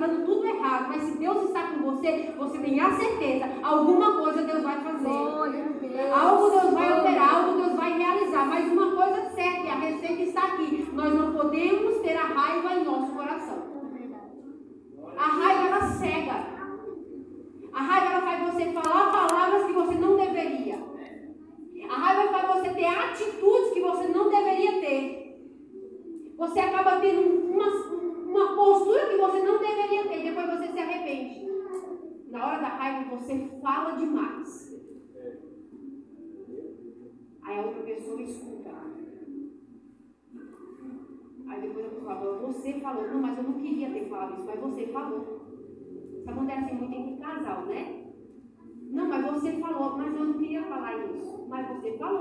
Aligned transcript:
dando 0.00 0.24
tudo 0.24 0.46
errado, 0.46 0.88
mas 0.88 1.02
se 1.02 1.18
Deus 1.18 1.44
está 1.44 1.68
com 1.68 1.82
você, 1.90 2.34
você 2.36 2.58
tem 2.58 2.80
a 2.80 2.90
certeza, 2.92 3.46
alguma 3.62 4.18
coisa 4.18 4.42
Deus 4.42 4.62
vai 4.62 4.80
fazer. 4.80 5.08
Algo 6.12 6.50
Deus 6.50 6.72
vai 6.72 6.98
operar, 6.98 7.34
algo 7.34 7.58
Deus 7.60 7.76
vai 7.76 7.98
realizar. 7.98 8.46
Mas 8.46 8.72
uma 8.72 8.92
coisa 8.92 9.30
certa, 9.30 9.66
e 9.66 9.70
a 9.70 9.74
receita 9.74 10.22
está 10.22 10.44
aqui: 10.44 10.88
nós 10.92 11.12
não 11.14 11.32
podemos 11.32 11.98
ter 11.98 12.16
a 12.16 12.24
raiva 12.24 12.74
em 12.74 12.84
nosso 12.84 13.12
coração. 13.12 13.70
A 15.16 15.26
raiva 15.26 15.66
ela 15.66 15.90
cega. 15.92 16.50
A 17.72 17.82
raiva 17.82 18.14
ela 18.14 18.22
faz 18.22 18.54
você 18.54 18.72
falar 18.72 19.12
palavras 19.12 19.66
que 19.66 19.72
você 19.72 19.94
não 19.94 20.16
deveria. 20.16 20.78
A 21.90 21.94
raiva 21.94 22.32
faz 22.32 22.56
você 22.56 22.74
ter 22.74 22.86
atitudes 22.86 23.72
que 23.72 23.80
você 23.80 24.08
não 24.08 24.30
deveria 24.30 24.80
ter. 24.80 25.20
Você 26.38 26.60
acaba 26.60 27.00
tendo 27.00 27.20
uma, 27.50 27.66
uma 28.30 28.54
postura 28.54 29.08
que 29.08 29.16
você 29.16 29.42
não 29.42 29.58
deveria 29.58 30.08
ter. 30.08 30.22
Depois 30.22 30.46
você 30.46 30.72
se 30.72 30.78
arrepende. 30.78 31.50
Na 32.30 32.46
hora 32.46 32.58
da 32.60 32.68
raiva 32.68 33.16
você 33.16 33.50
fala 33.60 33.96
demais. 33.96 34.70
Aí 37.42 37.58
a 37.58 37.62
outra 37.62 37.82
pessoa 37.82 38.22
escuta. 38.22 38.70
Aí 41.48 41.60
depois 41.60 41.86
a 41.86 41.90
pessoa 41.90 42.38
você 42.46 42.72
falou, 42.74 43.08
não, 43.08 43.20
mas 43.20 43.36
eu 43.36 43.44
não 43.44 43.54
queria 43.54 43.90
ter 43.90 44.08
falado 44.08 44.36
isso, 44.36 44.46
mas 44.46 44.60
você 44.60 44.86
falou. 44.86 45.40
Isso 46.16 46.30
acontece 46.30 46.74
muito 46.74 46.94
entre 46.94 47.16
casal, 47.20 47.66
né? 47.66 48.04
Não, 48.90 49.08
mas 49.08 49.24
você 49.24 49.52
falou, 49.58 49.98
mas 49.98 50.14
eu 50.14 50.24
não 50.24 50.38
queria 50.38 50.62
falar 50.64 50.96
isso. 51.06 51.46
Mas 51.48 51.68
você 51.68 51.98
falou. 51.98 52.19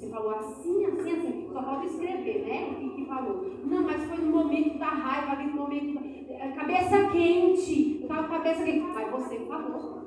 Você 0.00 0.08
falou 0.08 0.30
assim, 0.30 0.86
assim, 0.86 1.12
assim. 1.12 1.48
Só 1.52 1.62
pode 1.62 1.86
escrever, 1.88 2.46
né? 2.46 2.70
O 2.70 2.74
que, 2.76 2.88
que 2.96 3.04
falou. 3.04 3.46
Não, 3.66 3.82
mas 3.82 4.02
foi 4.04 4.16
no 4.16 4.30
momento 4.30 4.78
da 4.78 4.86
raiva, 4.88 5.32
ali 5.32 5.50
no 5.50 5.56
momento. 5.56 5.94
Da... 5.94 6.52
Cabeça 6.52 7.10
quente. 7.10 7.96
Eu 7.96 8.02
estava 8.02 8.26
com 8.26 8.34
a 8.34 8.38
cabeça 8.38 8.64
quente. 8.64 8.80
Mas 8.80 9.10
você 9.10 9.40
falou. 9.40 10.00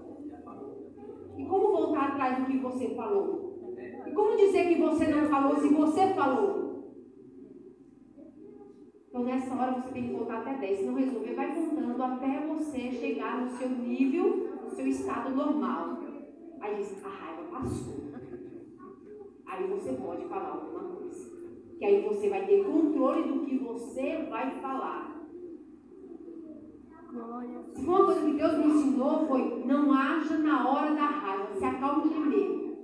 E 1.37 1.45
como 1.45 1.71
voltar 1.71 2.07
atrás 2.07 2.39
do 2.39 2.45
que 2.45 2.57
você 2.57 2.95
falou? 2.95 3.75
E 4.07 4.11
como 4.11 4.35
dizer 4.35 4.67
que 4.67 4.81
você 4.81 5.07
não 5.07 5.29
falou 5.29 5.57
se 5.57 5.67
você 5.67 6.07
falou? 6.15 6.63
Então, 9.09 9.23
nessa 9.25 9.53
hora, 9.53 9.73
você 9.73 9.89
tem 9.89 10.07
que 10.07 10.13
voltar 10.15 10.39
até 10.39 10.55
10. 10.55 10.79
Se 10.79 10.85
não 10.85 10.95
resolver, 10.95 11.35
vai 11.35 11.53
contando 11.53 12.01
até 12.01 12.47
você 12.47 12.91
chegar 12.91 13.41
no 13.41 13.49
seu 13.51 13.69
nível, 13.69 14.59
no 14.63 14.71
seu 14.71 14.87
estado 14.87 15.35
normal. 15.35 15.99
Aí 16.59 16.77
diz, 16.77 17.05
a 17.05 17.09
raiva 17.09 17.43
passou. 17.51 18.12
Aí 19.53 19.67
você 19.67 19.93
pode 19.93 20.25
falar 20.27 20.49
alguma 20.49 20.95
coisa. 20.95 21.31
Que 21.77 21.85
aí 21.85 22.01
você 22.01 22.29
vai 22.29 22.45
ter 22.45 22.63
controle 22.63 23.23
do 23.23 23.45
que 23.45 23.57
você 23.57 24.25
vai 24.29 24.59
falar. 24.59 25.13
Se 27.73 27.81
uma 27.85 28.05
coisa 28.05 28.21
que 28.21 28.33
Deus 28.33 28.57
me 28.57 28.65
ensinou, 28.65 29.27
foi 29.27 29.63
não 29.65 29.93
haja 29.93 30.37
na 30.37 30.69
hora 30.69 30.95
da 30.95 31.05
raiva. 31.05 31.55
Se 31.55 31.65
acalme 31.65 32.09
primeiro. 32.09 32.77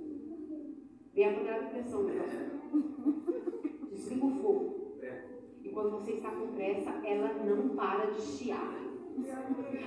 Vem 1.12 1.28
a 1.28 1.32
primeira 1.32 1.62
depressão, 1.62 2.04
meu 2.04 2.14
Desliga 3.90 4.26
o 4.26 4.30
fogo 4.30 4.80
quando 5.72 5.92
você 5.92 6.12
está 6.12 6.30
com 6.30 6.48
pressa, 6.48 6.90
ela 7.04 7.32
não 7.44 7.70
para 7.70 8.10
de 8.10 8.20
chiar. 8.20 8.74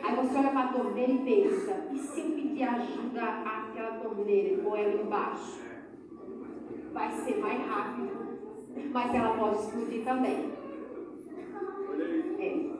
Aí 0.03 0.15
você 0.15 0.37
olha 0.37 0.49
para 0.49 0.63
a 0.63 0.73
torneira 0.73 1.11
e 1.11 1.17
pensa, 1.19 1.87
e 1.91 1.97
se 1.97 2.19
eu 2.19 2.31
pedir 2.31 2.63
ajuda 2.63 3.21
àquela 3.21 3.99
torneira 3.99 4.55
e 4.55 4.57
pôr 4.63 4.79
ela 4.79 5.01
embaixo? 5.01 5.72
Vai 6.93 7.11
ser 7.11 7.37
mais 7.39 7.59
rápido, 7.67 8.11
mas 8.91 9.15
ela 9.15 9.35
pode 9.35 9.55
explodir 9.57 10.03
também. 10.03 10.51
É. 12.37 12.73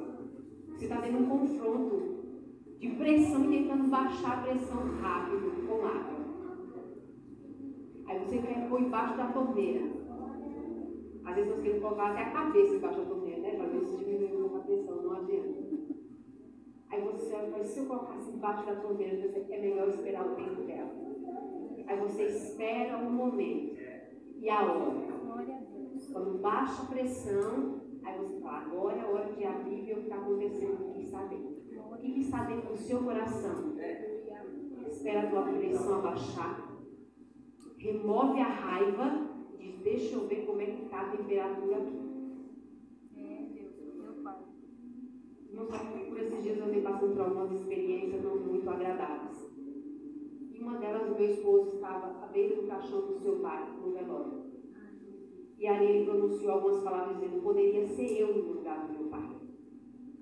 Você 0.69 0.86
está 0.86 1.02
tendo 1.02 1.17
um 1.17 1.30
confronto 1.30 2.14
de 2.78 2.89
pressão 2.89 3.45
e 3.45 3.58
tentando 3.58 3.89
baixar 3.89 4.39
a 4.39 4.41
pressão 4.44 5.02
rápido 5.02 5.67
com 5.67 5.86
água. 5.88 6.14
Aí 8.06 8.19
você 8.19 8.38
quer 8.38 8.69
pôr 8.69 8.81
embaixo 8.81 9.18
da 9.18 9.28
torneira. 9.28 9.84
Às 11.25 11.35
vezes 11.35 11.50
nós 11.50 11.62
queremos 11.62 11.81
colocar 11.81 12.12
até 12.12 12.22
a 12.22 12.31
cabeça 12.31 12.75
embaixo 12.75 13.00
da 13.00 13.06
torneira, 13.06 13.41
né? 13.41 13.56
Para 13.56 13.66
ver 13.66 13.85
se 13.85 13.97
diminui 13.97 14.35
um 14.35 14.41
pouco 14.41 14.57
a 14.57 14.59
pressão, 14.59 15.01
não 15.01 15.13
adianta. 15.13 15.63
Aí 16.91 17.01
você 17.01 17.34
olha 17.34 17.63
se 17.63 17.80
eu 17.80 17.85
colocasse 17.88 18.30
embaixo 18.30 18.66
da 18.68 18.75
torneira, 18.75 19.16
você 19.18 19.53
é 19.53 19.59
melhor 19.59 19.88
esperar 19.88 20.28
o 20.28 20.35
tempo 20.35 20.62
dela. 20.62 20.91
Aí 21.88 22.00
você 22.00 22.24
espera 22.25 22.97
um 22.97 23.09
momento 23.09 23.82
e 24.44 24.50
a 24.50 24.62
hora. 24.62 25.14
Quando 26.12 26.42
baixa 26.42 26.84
a 26.84 26.86
pressão, 26.86 27.81
aí 28.04 28.18
você 28.20 28.40
fala, 28.42 28.58
agora 28.58 28.98
é 28.98 29.02
a 29.02 29.08
hora 29.08 29.31
de 29.31 29.46
abrir 29.46 29.80
e 29.80 29.81
ver 29.84 29.94
o 29.94 29.96
que 29.96 30.04
está 30.04 30.18
acontecendo, 30.18 31.00
está 31.00 31.24
dentro. 31.24 31.54
O 31.92 31.98
que 31.98 32.20
está 32.20 32.44
dentro 32.44 32.70
do 32.70 32.78
seu 32.78 33.02
coração? 33.02 33.74
Espera 34.86 35.22
a 35.22 35.30
tua 35.30 35.44
pressão 35.44 36.00
abaixar. 36.00 36.70
Remove 37.78 38.40
a 38.42 38.48
raiva 38.48 39.34
diz, 39.58 39.80
deixa 39.80 40.16
eu 40.16 40.28
ver 40.28 40.46
como 40.46 40.62
é 40.62 40.66
que 40.66 40.84
está 40.84 41.02
a 41.02 41.10
temperatura 41.12 41.78
aqui. 41.78 42.04
Deus, 43.14 43.96
meu 43.96 44.14
pai. 44.24 44.38
Não 45.54 45.66
sabe, 45.66 46.06
por 46.06 46.20
esses 46.20 46.44
dias 46.44 46.58
eu 46.58 46.66
andei 46.66 46.81
passando 46.81 47.14
por 47.14 47.22
algumas 47.22 47.52
experiências 47.52 48.24
não 48.24 48.36
muito 48.38 48.70
agradáveis. 48.70 49.43
E 50.63 50.66
uma 50.66 50.78
delas, 50.78 51.09
meu 51.09 51.29
esposo 51.29 51.75
estava 51.75 52.24
à 52.24 52.28
beira 52.28 52.56
do 52.56 52.66
caixão 52.66 53.01
do 53.01 53.19
seu 53.19 53.40
pai, 53.40 53.68
no 53.84 53.91
velório. 53.91 54.44
E 55.59 55.68
ali 55.68 55.85
ele 55.88 56.06
pronunciou 56.06 56.53
algumas 56.53 56.81
palavras 56.81 57.19
dizendo, 57.19 57.44
poderia 57.44 57.85
ser 57.85 58.22
eu 58.22 58.34
no 58.34 58.53
lugar 58.53 58.88
do 58.88 58.94
meu 58.94 59.09
pai. 59.09 59.29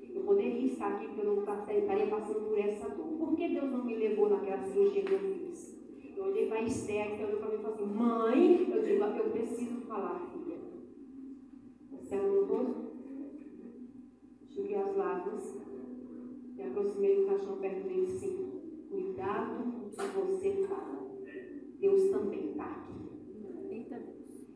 Eu 0.01 0.23
poderia 0.23 0.65
estar 0.65 0.95
aqui 0.95 1.05
porque 1.05 1.21
eu 1.21 1.35
não 1.35 1.43
estaria 1.43 2.07
passando 2.07 2.47
por 2.47 2.57
essa 2.57 2.89
dor. 2.89 3.05
Por 3.19 3.35
que 3.35 3.49
Deus 3.49 3.71
não 3.71 3.85
me 3.85 3.95
levou 3.95 4.29
naquela 4.29 4.63
cirurgia 4.63 5.03
que 5.03 5.13
eu 5.13 5.19
fiz? 5.19 5.79
Eu 6.17 6.23
olhei 6.23 6.47
para 6.47 6.57
a 6.57 6.63
Esther, 6.63 7.17
que 7.17 7.23
olhou 7.23 7.39
para 7.39 7.49
mim 7.49 7.55
e 7.55 7.61
falou 7.61 7.75
assim, 7.75 7.85
mãe, 7.85 8.71
eu 8.71 8.83
digo, 8.83 9.03
eu 9.03 9.29
preciso 9.29 9.81
falar, 9.81 10.27
filha. 10.33 10.57
Você 11.91 12.15
amoroso? 12.15 12.91
Enxuguei 14.41 14.75
as 14.75 14.95
lágrimas, 14.95 15.55
me 16.55 16.63
aproximei 16.63 17.21
do 17.21 17.27
caixão 17.27 17.57
perto 17.57 17.87
dele 17.87 18.01
e 18.01 18.05
disse, 18.07 18.60
cuidado 19.01 19.63
com 19.63 19.69
o 19.69 19.89
que 19.89 20.31
você 20.31 20.67
fala. 20.67 21.01
Deus 21.79 22.11
também 22.11 22.51
está 22.51 22.65
aqui. 22.65 22.91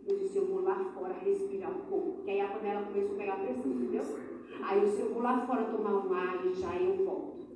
Eu 0.08 0.20
disse, 0.20 0.38
eu 0.38 0.46
vou 0.46 0.62
lá 0.62 0.94
fora 0.94 1.14
respirar 1.16 1.72
um 1.72 1.86
pouco. 1.90 2.12
Porque 2.18 2.30
aí 2.30 2.42
a 2.42 2.50
panela 2.50 2.86
começou 2.86 3.16
a 3.16 3.18
pegar 3.18 3.38
pressão, 3.38 3.72
entendeu? 3.72 4.04
Aí 4.62 4.80
eu 4.80 4.86
disse, 4.86 5.02
eu 5.02 5.14
vou 5.14 5.24
lá 5.24 5.48
fora 5.48 5.66
tomar 5.66 6.06
um 6.06 6.14
ar 6.14 6.46
e 6.46 6.54
já 6.54 6.76
eu 6.80 7.04
volto. 7.04 7.48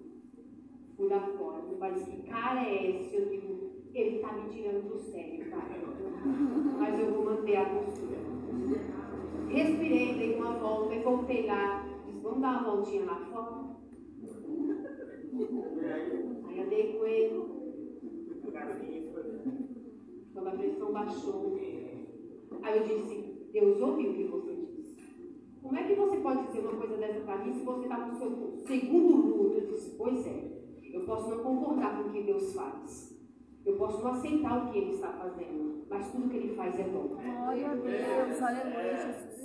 Fui 0.98 1.08
lá 1.08 1.20
fora. 1.38 1.62
Meu 1.62 1.78
pai 1.78 1.94
disse, 1.94 2.10
que 2.10 2.24
cara 2.24 2.68
é 2.68 2.90
esse? 2.90 3.16
Eu 3.16 3.30
digo, 3.30 3.70
ele 3.94 4.16
está 4.16 4.34
me 4.34 4.50
tirando 4.50 4.90
do 4.90 4.98
sério, 4.98 5.52
pai. 5.52 5.84
Mas 6.80 7.00
eu 7.00 7.14
vou 7.14 7.26
manter 7.26 7.58
a 7.58 7.70
postura. 7.70 8.18
Respirei, 9.48 10.16
dei 10.16 10.36
uma 10.36 10.54
volta 10.54 10.96
e 10.96 11.04
voltei 11.04 11.46
lá. 11.46 11.86
Disse, 12.06 12.20
vamos 12.20 12.42
dar 12.42 12.64
uma 12.64 12.76
voltinha 12.76 13.06
lá 13.06 13.16
fora? 13.32 13.70
Aí 16.48 16.62
andei 16.62 16.98
com 16.98 17.06
ele. 17.06 17.60
Baixou. 20.92 21.60
Aí 22.62 22.78
eu 22.78 22.84
disse, 22.84 23.50
Deus 23.52 23.82
ouviu 23.82 24.12
o 24.12 24.14
que 24.14 24.24
você 24.26 24.56
disse. 24.56 24.80
Como 25.62 25.78
é 25.78 25.84
que 25.84 25.96
você 25.96 26.18
pode 26.18 26.48
dizer 26.48 26.60
uma 26.62 26.78
coisa 26.78 26.98
dessa 26.98 27.20
para 27.22 27.38
mim 27.38 27.54
se 27.54 27.64
você 27.64 27.84
está 27.84 27.98
no 28.06 28.16
seu 28.16 28.54
segundo 28.66 29.16
luto? 29.28 29.58
Eu 29.58 29.68
disse, 29.68 29.96
pois 29.98 30.26
é, 30.26 30.60
eu 30.94 31.02
posso 31.02 31.30
não 31.30 31.44
concordar 31.44 31.98
com 31.98 32.10
o 32.10 32.12
que 32.12 32.24
Deus 32.24 32.54
faz. 32.54 33.18
Eu 33.66 33.76
posso 33.76 34.02
não 34.04 34.12
aceitar 34.12 34.58
o 34.58 34.72
que 34.72 34.78
ele 34.78 34.92
está 34.92 35.10
fazendo, 35.10 35.86
mas 35.90 36.12
tudo 36.12 36.30
que 36.30 36.38
ele 36.38 36.56
faz 36.56 36.80
é 36.80 36.84
bom. 36.84 37.18
Glória 37.18 37.72
a 37.72 37.76
Deus, 37.76 38.42
aleluia, 38.42 38.98
Jesus. 38.98 39.40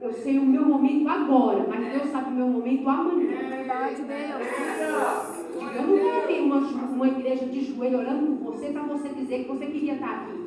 Eu 0.00 0.12
sei 0.12 0.38
o 0.38 0.44
meu 0.44 0.64
momento 0.64 1.08
agora, 1.08 1.66
mas 1.68 1.92
Deus 1.92 2.10
sabe 2.10 2.30
o 2.30 2.34
meu 2.34 2.48
momento 2.48 2.88
amanhã. 2.88 3.48
Verdade, 3.48 4.02
Deus. 4.02 5.46
Eu 5.74 5.82
não 5.82 5.98
coloquei 5.98 6.40
uma, 6.42 6.58
uma 6.58 7.08
igreja 7.08 7.46
de 7.46 7.60
joelho 7.62 7.98
orando 7.98 8.36
por 8.36 8.52
você 8.52 8.70
para 8.70 8.82
você 8.82 9.08
dizer 9.08 9.44
que 9.44 9.48
você 9.48 9.66
queria 9.66 9.94
estar 9.94 10.22
aqui. 10.22 10.45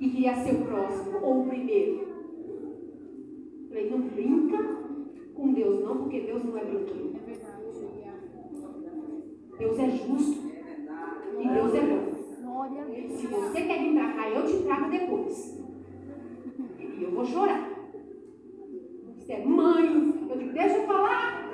E 0.00 0.10
queria 0.10 0.34
ser 0.36 0.54
o 0.54 0.64
próximo 0.64 1.18
ou 1.22 1.42
o 1.42 1.48
primeiro. 1.48 2.06
Falei, 3.68 3.90
não 3.90 4.00
brinca 4.00 4.58
com 5.34 5.52
Deus 5.52 5.82
não, 5.82 5.98
porque 5.98 6.20
Deus 6.20 6.44
não 6.44 6.56
é 6.56 6.64
brinquedo. 6.64 7.16
É 7.16 7.30
verdade. 7.30 7.58
Deus 9.58 9.78
é 9.78 9.90
justo. 9.90 10.48
E 11.40 11.48
Deus 11.48 11.74
é 11.74 11.80
bom. 11.80 12.08
Se 13.16 13.26
você 13.26 13.62
quer 13.62 13.78
vir 13.80 13.94
para 13.94 14.12
cá, 14.12 14.30
eu 14.30 14.46
te 14.46 14.62
trago 14.62 14.90
depois. 14.90 15.60
E 16.78 17.02
eu 17.02 17.10
vou 17.10 17.24
chorar. 17.24 17.68
Você 19.16 19.32
é 19.32 19.44
mãe. 19.44 20.28
Eu 20.30 20.38
digo, 20.38 20.52
deixa 20.52 20.76
eu 20.78 20.86
falar. 20.86 21.50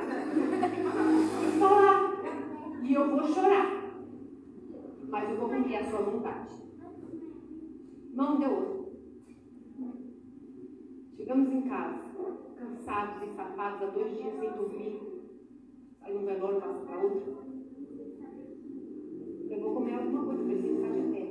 Deixa 0.61 1.47
eu 1.47 1.61
falar. 1.61 2.15
E 2.83 2.95
eu 2.95 3.11
vou 3.11 3.25
chorar. 3.25 3.85
Mas 5.09 5.31
eu 5.31 5.37
vou 5.37 5.49
cumprir 5.49 5.77
a 5.77 5.85
sua 5.85 6.01
vontade. 6.01 6.55
Mão 8.15 8.39
deu 8.39 8.51
outro. 8.51 8.85
Chegamos 11.17 11.53
em 11.53 11.63
casa, 11.63 11.99
cansados 12.57 13.29
e 13.29 13.35
safados, 13.35 13.83
há 13.83 13.87
dois 13.87 14.17
dias 14.17 14.39
sem 14.39 14.53
dormir. 14.53 15.01
passa 16.61 16.81
para 16.87 16.99
outra. 16.99 17.33
Eu 19.51 19.61
vou 19.61 19.75
comer 19.75 19.95
alguma 19.95 20.27
coisa, 20.27 20.45
preciso 20.45 20.77
estar 20.77 20.93
de 20.93 21.03
pé. 21.13 21.23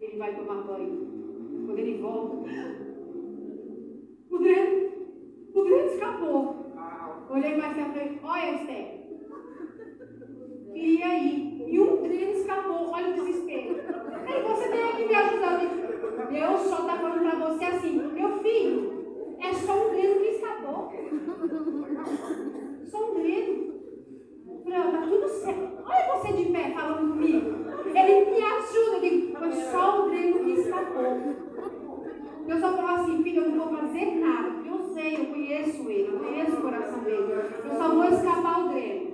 Ele 0.00 0.18
vai 0.18 0.36
tomar 0.36 0.62
banho. 0.64 1.64
Quando 1.64 1.78
ele 1.78 2.02
volta, 2.02 2.36
o 4.30 4.38
dreno, 4.38 4.90
o 5.54 5.64
dreno 5.64 5.88
escapou. 5.90 6.66
Olhei 7.30 7.56
mais 7.56 7.74
pra 7.74 7.92
frente, 7.92 8.20
olha, 8.22 8.56
Esther. 8.56 9.00
E 10.74 11.02
aí? 11.02 11.64
E 11.66 11.80
um 11.80 12.02
dreno 12.02 12.32
escapou, 12.32 12.90
olha 12.90 13.10
o 13.10 13.14
desespero. 13.14 13.76
Aí 14.26 14.42
você 14.42 14.68
tem 14.68 14.96
que 14.96 15.06
me 15.06 15.14
ajudar. 15.14 15.60
Deus 16.30 16.60
só 16.62 16.80
está 16.80 16.96
falando 16.98 17.20
para 17.20 17.48
você 17.48 17.64
assim, 17.64 18.00
meu 18.12 18.38
filho, 18.38 19.36
é 19.40 19.52
só 19.52 19.86
um 19.86 19.90
dreno 19.90 20.20
que 20.20 20.26
escapou. 20.28 20.92
Só 22.84 23.10
um 23.10 23.14
dreno. 23.14 23.70
Fran, 24.64 24.90
tá 24.90 25.02
tudo 25.02 25.28
certo. 25.28 25.82
Olha 25.84 26.18
você 26.18 26.32
de 26.32 26.52
pé 26.52 26.70
falando 26.70 27.12
comigo. 27.12 27.50
Ele 27.86 28.30
me 28.30 28.42
ajuda. 28.42 28.96
Eu 28.96 29.00
digo, 29.00 29.38
foi 29.38 29.52
só 29.52 30.06
um 30.06 30.10
dreno 30.10 30.44
que 30.44 30.50
escapou. 30.52 31.04
Deus 32.46 32.60
só 32.60 32.76
falou 32.76 32.90
assim, 32.90 33.22
filho, 33.22 33.42
eu 33.42 33.50
não 33.50 33.68
vou 33.68 33.78
fazer 33.78 34.06
nada, 34.16 34.50
porque 34.50 34.68
eu 34.68 34.82
sei, 34.94 35.16
eu 35.16 35.26
conheço 35.26 35.88
ele, 35.88 36.14
eu 36.14 36.18
conheço 36.18 36.56
o 36.56 36.62
coração 36.62 37.00
dele. 37.00 37.32
Eu 37.64 37.76
só 37.76 37.94
vou 37.94 38.04
escapar 38.04 38.64
o 38.64 38.68
dreno. 38.70 39.10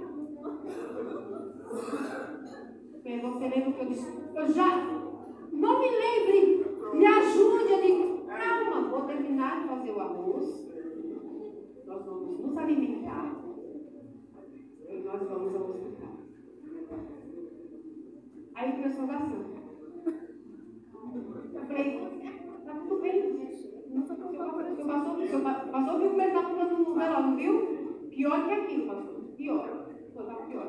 Bem, 3.03 3.21
você 3.21 3.49
lembra 3.49 3.71
o 3.71 3.73
que 3.73 3.81
eu 3.81 3.87
disse? 3.87 4.19
Eu 4.35 4.47
já 4.53 4.67
não 5.53 5.81
me 5.81 5.89
lembre, 5.89 6.67
me 6.95 7.07
ajude. 7.07 7.73
Eu 7.73 7.83
digo, 7.83 8.27
calma, 8.27 8.89
vou 8.89 9.03
terminar 9.03 9.63
de 9.63 9.69
fazer 9.69 9.93
o 9.93 10.01
arroz. 10.01 10.69
Nós 11.87 12.05
vamos 12.05 12.41
nos 12.41 12.59
alimentar. 12.59 13.33
E 14.89 15.01
nós 15.01 15.23
vamos 15.23 15.55
ao 15.55 15.71
hospital. 15.71 16.17
Aí 18.55 18.73
começou 18.73 19.03
a 19.03 19.07
oração. 19.07 19.45
Eu 21.55 21.67
falei, 21.67 22.01
tá 22.65 22.75
tudo 22.75 23.01
bem. 23.01 23.37
Não 23.91 24.03
sei 24.03 24.17
o 24.17 24.29
que 24.29 24.37
senhor 25.39 25.67
passou 25.73 25.99
viu 25.99 26.09
como 26.11 26.23
ele 26.23 26.31
estava 26.31 26.49
falando 26.49 26.79
no 26.79 26.95
velório, 26.95 27.37
viu? 27.37 27.55
Pior 28.11 28.47
que 28.47 28.53
aquilo, 28.55 28.87
pastor. 28.87 29.15
Pior. 29.37 29.87
Estava 30.09 30.35
pior. 30.47 30.67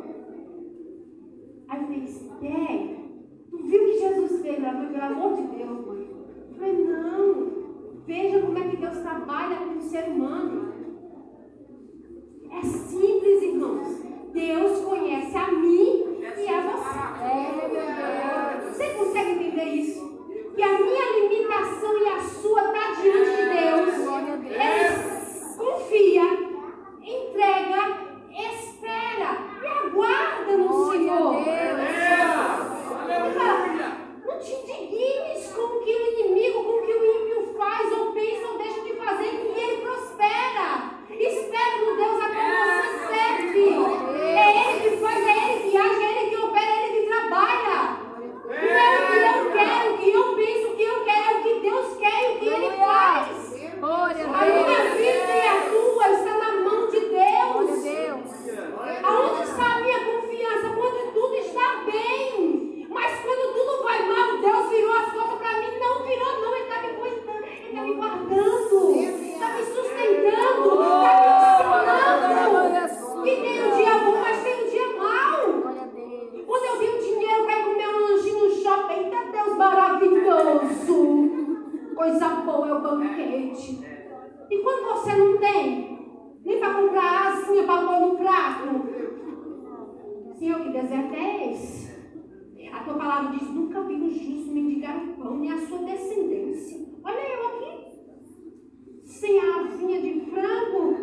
Aí 1.69 1.79
eu 1.79 1.85
falei, 1.85 2.03
Esther, 2.03 2.97
tu 3.49 3.57
viu 3.57 3.85
que 3.85 3.99
Jesus 3.99 4.41
fez 4.41 4.61
lá, 4.61 4.71
mãe? 4.73 4.87
Pelo 4.87 5.03
amor 5.03 5.35
de 5.35 5.41
Deus, 5.43 5.85
mãe. 5.85 6.07
Eu 6.49 6.55
falei, 6.57 6.85
não. 6.85 7.57
Veja 8.05 8.39
como 8.41 8.57
é 8.57 8.61
que 8.69 8.77
Deus 8.77 8.97
trabalha 8.99 9.55
com 9.57 9.77
o 9.77 9.81
ser 9.81 10.05
humano. 10.09 10.73
É 12.51 12.61
simples, 12.61 13.41
irmãos. 13.43 14.01
Deus 14.33 14.81
conhece 14.81 15.37
a 15.37 15.51
mim 15.51 16.19
e 16.21 16.47
a 16.47 16.61
você. 16.61 16.99
É, 17.23 18.69
Você 18.69 18.89
consegue 18.93 19.31
entender 19.31 19.65
isso? 19.65 20.07
Que 20.55 20.63
a 20.63 20.79
minha 20.79 21.19
limitação 21.19 21.97
e 21.99 22.07
a 22.07 22.19
sua 22.19 22.61
está 22.61 23.01
diante 23.01 23.29
de 23.29 23.45
Deus. 23.49 24.07
Ele 24.49 24.87
confia, 25.57 26.23
entrega, 27.01 27.81
espera 28.31 29.37
e 29.61 29.67
aguarda 29.67 30.57
no 30.57 30.67
Glória 30.67 30.99
a 30.99 31.17
Senhor. 31.17 31.33
Deus. 31.43 31.57
Ele 33.09 33.29
fala, 33.33 33.57
não 34.25 34.35
te 34.39 34.51
indignes 34.53 35.51
com 35.53 35.61
o 35.61 35.79
que 35.83 35.91
o 35.93 35.95
inimigo, 36.19 36.63
com 36.63 36.71
o 36.71 36.81
que 36.85 36.93
o 36.93 37.05
ímpio 37.05 37.39
faz, 37.57 37.91
ou 37.97 38.11
pensa, 38.13 38.47
ou 38.47 38.57
deixa 38.57 38.81
de 38.81 38.93
fazer, 38.93 39.29
que 39.29 39.59
ele 39.59 39.81
prospera. 39.81 40.67
Espera 41.09 41.75
no 41.83 41.95
Deus 41.97 42.21
a 42.21 42.29
quem 42.29 42.47
você 42.61 42.87
serve. 43.07 43.65
É 44.13 44.39
Ele 44.71 44.89
que 44.89 44.97
faz, 44.97 45.19
é 45.25 45.29
Ele 45.53 45.71
que 45.71 45.77
age, 45.77 46.03
é 46.03 46.21
Ele 46.21 46.29
que 46.29 46.35
opera, 46.37 46.65
é 46.65 46.87
Ele 46.87 47.01
que 47.01 47.07
trabalha. 47.07 47.77
Não 48.47 48.53
é 48.53 48.91
o 49.01 49.07
que 49.07 49.17
eu 49.17 49.51
quero, 49.51 49.93
o 49.93 49.97
que 49.97 50.09
eu 50.11 50.35
penso, 50.35 50.67
o 50.67 50.75
que 50.75 50.83
eu 50.83 51.03
quero, 51.05 51.25
é 51.27 51.39
o 51.39 51.43
que 51.43 51.53
Deus 51.61 51.87
quer 51.97 52.19
e 52.21 52.35
o 52.35 52.39
que 52.39 52.47
Ele 52.47 52.69
faz. 52.77 53.27
Glória 53.79 54.25
A 54.27 54.29
a 54.41 54.45
minha 54.45 54.79
Deus. 54.79 54.93
vida 54.97 55.33
e 55.33 55.47
a 55.47 55.49
tua 55.69 56.05
está 56.11 56.33
na 56.37 56.51
mão 56.61 56.87
de 56.89 56.99
Glória 56.99 57.41
a 57.41 57.53
Deus. 57.53 57.83
Deus. 57.83 58.29
Aonde 59.03 59.41
está 59.43 59.65
a 59.75 59.81
minha 59.81 59.99
confiança? 60.05 60.69
Quando 60.75 61.13
tudo 61.13 61.35
está 61.35 61.67
bem. 61.91 62.87
Mas 62.89 63.19
quando 63.21 63.53
tudo 63.53 63.83
vai 63.83 63.99
mal, 64.07 64.37
Deus 64.39 64.69
virou 64.69 64.93
as 64.93 65.11
costas 65.13 65.39
para 65.39 65.59
mim. 65.59 65.67
Não 65.79 66.03
virou, 66.03 66.31
não. 66.41 66.55
Ele 66.55 66.63
está 66.63 66.77
me 66.81 66.89
cuidando. 66.93 67.43
Ele 67.45 67.67
está 67.69 67.81
me 67.83 67.93
guardando. 67.93 68.91
Está 68.97 69.47
me 69.53 69.63
sustentando. 69.63 70.69
Está 70.73 71.11
me 71.21 71.27
ensinando. 71.37 73.23
Que 73.23 73.35
tem 73.35 73.57
um 73.63 73.75
dia 73.77 73.93
bom, 73.99 74.17
mas 74.21 74.43
tem 74.43 74.53
um 74.63 74.69
dia 74.69 74.87
mau. 74.97 75.37
Glória 75.61 75.81
a 75.81 75.85
Deus. 75.85 76.45
Quando 76.47 76.63
eu 76.65 76.79
vi 76.79 76.87
o 76.87 76.99
dinheiro 76.99 77.43
para 77.45 77.59
ir 77.59 77.63
comer 77.65 77.87
um 77.89 77.99
lanchinho 78.09 78.39
no 78.39 78.49
shopping, 78.55 78.93
eita 79.03 79.19
Deus 79.31 79.57
maravilhoso. 79.57 80.97
Coisa 81.95 82.27
boa 82.29 82.67
é 82.69 82.73
o 82.73 82.81
banquete. 82.81 83.85
E 84.49 84.57
quando 84.59 84.83
você 84.93 85.15
não 85.15 85.37
tem, 85.39 85.99
nem 86.45 86.59
para 86.59 86.73
comprar 86.75 87.27
asinha 87.33 87.63
para 87.63 87.81
pôr 87.85 87.99
no 88.07 88.15
prato. 88.17 88.67
Senhor, 90.37 90.59
que 90.61 90.69
deserto 90.69 91.13
é 91.15 91.51
esse? 91.51 91.87
A 92.71 92.79
tua 92.83 92.93
palavra 92.93 93.31
diz: 93.37 93.49
nunca 93.49 93.81
vi 93.81 93.95
um 93.95 94.09
justo 94.09 94.51
mendigar 94.53 94.95
o 94.97 95.13
pão, 95.21 95.37
nem 95.37 95.51
a 95.51 95.57
sua 95.57 95.79
descendência. 95.79 96.85
Olha 97.03 97.19
eu 97.19 97.47
aqui, 97.47 97.87
sem 99.03 99.39
a 99.39 99.61
asinha 99.61 99.99
de 100.01 100.21
frango. 100.31 100.95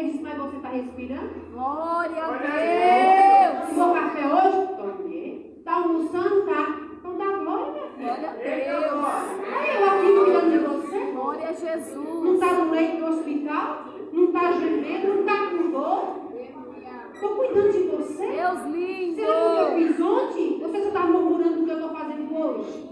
Ele 0.00 0.12
diz: 0.12 0.20
mas 0.22 0.36
você 0.38 0.56
está 0.56 0.68
respirando? 0.70 1.30
Glória 1.52 2.24
a 2.24 3.58
Deus. 3.58 3.68
Tomou 3.68 3.94
café 3.94 4.26
hoje? 4.26 4.66
Tomei. 4.76 5.54
Está 5.58 5.74
almoçando? 5.74 6.46
Tá. 6.46 6.80
Então 6.98 7.18
dá 7.18 7.26
glória, 7.36 7.82
minha 7.98 8.16
filha. 8.16 8.16
Glória 8.16 8.30
a 8.30 8.32
Deus. 8.32 9.04
Olha 9.04 9.72
eu 9.72 9.90
aqui 9.90 10.24
cuidando 10.24 10.50
de 10.50 10.58
você. 10.58 10.98
Glória 11.12 11.48
a 11.48 11.52
Não 11.52 11.58
Jesus. 11.58 12.34
está 12.34 12.52
no 12.54 12.70
leito 12.70 12.96
do 12.96 13.06
hospital? 13.10 13.84
Não 14.12 14.24
está 14.24 14.52
gemendo? 14.52 15.08
Não 15.08 15.20
está 15.20 15.46
com 15.50 15.70
dor? 15.70 16.20
Estou 17.12 17.36
cuidando 17.36 17.72
de 17.72 17.82
você. 17.88 18.26
Deus 18.26 18.64
lindo. 18.64 19.16
Será 19.16 19.32
que 19.34 19.60
eu 19.60 19.76
fiz 19.76 20.00
ontem? 20.00 20.58
Você 20.60 20.80
só 20.82 20.88
está 20.88 21.00
murmurando 21.00 21.56
do 21.56 21.64
que 21.66 21.70
eu 21.70 21.74
estou 21.76 21.90
fazendo 21.94 22.34
hoje? 22.40 22.90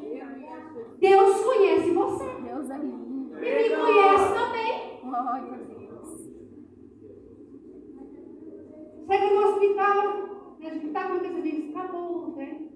Deus 1.00 1.40
conhece 1.40 1.90
você. 1.90 2.24
Deus 2.42 2.70
é 2.70 2.76
lindo. 2.76 3.38
E 3.38 3.70
me 3.70 3.76
conhece 3.76 4.34
também. 4.34 5.00
Glória 5.02 5.54
a 5.54 5.56
Deus. 5.56 5.87
Chega 9.08 9.26
no 9.32 9.40
hospital, 9.40 10.52
o 10.52 10.56
que 10.60 10.66
está 10.66 11.00
acontecendo? 11.06 11.42
Diz, 11.42 11.74
acabou, 11.74 12.36
né? 12.36 12.68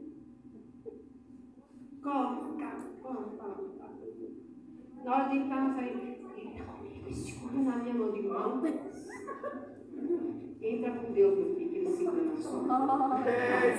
Corre, 2.02 2.36
corre, 2.56 2.86
corre, 3.02 3.24
corre. 3.36 3.64
Na 5.04 5.14
hora 5.14 5.28
de 5.28 5.36
entrar 5.36 5.68
na 5.68 5.74
saída, 5.74 5.98
comigo, 5.98 7.12
segura 7.12 7.58
na 7.58 7.76
minha 7.76 7.94
mão 7.94 8.12
de 8.12 8.22
mão. 8.22 8.62
Entra 10.62 10.90
com 10.92 11.12
Deus, 11.12 11.38
meu 11.38 11.54
filho, 11.54 11.70
que 11.70 11.76
ele 11.76 11.90
segura 11.90 12.22
na 12.22 12.36
sua 12.36 12.62
mão. 12.62 12.86
Glória. 12.86 13.74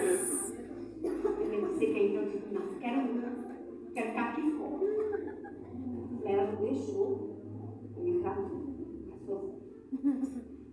Ele 1.03 1.67
disse 1.69 1.85
que 1.87 1.99
então 2.03 2.21
eu 2.21 2.29
disse, 2.29 2.53
não, 2.53 2.79
quero 2.79 3.15
não, 3.15 3.33
quero 3.95 4.07
ficar 4.09 4.29
aqui 4.29 4.51
fora. 4.51 4.85
Ela 6.23 6.51
não 6.51 6.61
deixou 6.61 7.07
eu 7.97 8.07
entrar 8.07 8.35
sozinha. 8.35 8.83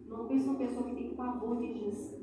Não 0.09 0.27
pensa 0.27 0.51
uma 0.51 0.59
pessoa 0.59 0.91
que 1.41 1.47
pavor 1.47 1.57
de 1.57 1.73
Jesus. 1.73 2.21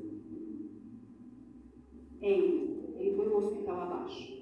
Ele. 2.20 2.78
Ele 2.96 3.16
foi 3.16 3.26
no 3.26 3.36
hospital 3.36 3.80
abaixo. 3.80 4.38